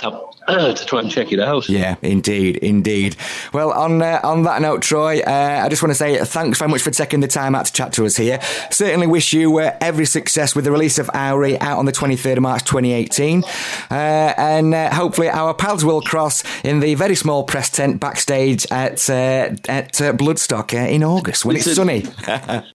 to 0.00 0.84
try 0.86 1.00
and 1.00 1.10
check 1.10 1.32
it 1.32 1.40
out. 1.40 1.68
Yeah, 1.68 1.96
indeed, 2.02 2.56
indeed. 2.58 3.16
Well, 3.52 3.72
on 3.72 4.02
uh, 4.02 4.20
on 4.24 4.42
that 4.44 4.62
note, 4.62 4.82
Troy, 4.82 5.20
uh, 5.20 5.62
I 5.64 5.68
just 5.68 5.82
want 5.82 5.90
to 5.90 5.94
say 5.94 6.18
thanks 6.24 6.58
very 6.58 6.70
much 6.70 6.82
for 6.82 6.90
taking 6.90 7.20
the 7.20 7.28
time 7.28 7.54
out 7.54 7.66
to 7.66 7.72
chat 7.72 7.92
to 7.94 8.06
us 8.06 8.16
here. 8.16 8.40
Certainly 8.70 9.06
wish 9.06 9.32
you 9.32 9.58
uh, 9.58 9.76
every 9.80 10.06
success 10.06 10.56
with 10.56 10.64
the 10.64 10.72
release 10.72 10.98
of 10.98 11.10
Auri 11.14 11.58
out 11.60 11.78
on 11.78 11.84
the 11.84 11.92
23rd 11.92 12.38
of 12.38 12.42
March 12.42 12.64
2018. 12.64 13.44
Uh, 13.90 13.94
and 13.94 14.74
uh, 14.74 14.92
hopefully 14.94 15.28
our 15.28 15.54
paths 15.54 15.84
will 15.84 16.00
cross 16.00 16.42
in 16.64 16.80
the 16.80 16.94
very 16.94 17.14
small 17.14 17.44
press 17.44 17.70
tent 17.70 18.00
backstage 18.00 18.66
at, 18.70 19.08
uh, 19.10 19.54
at 19.68 20.00
uh, 20.00 20.12
Bloodstock 20.12 20.74
uh, 20.74 20.88
in 20.88 21.04
August 21.04 21.44
when 21.44 21.56
it's 21.56 21.66
Listen- 21.66 22.02
sunny. 22.26 22.62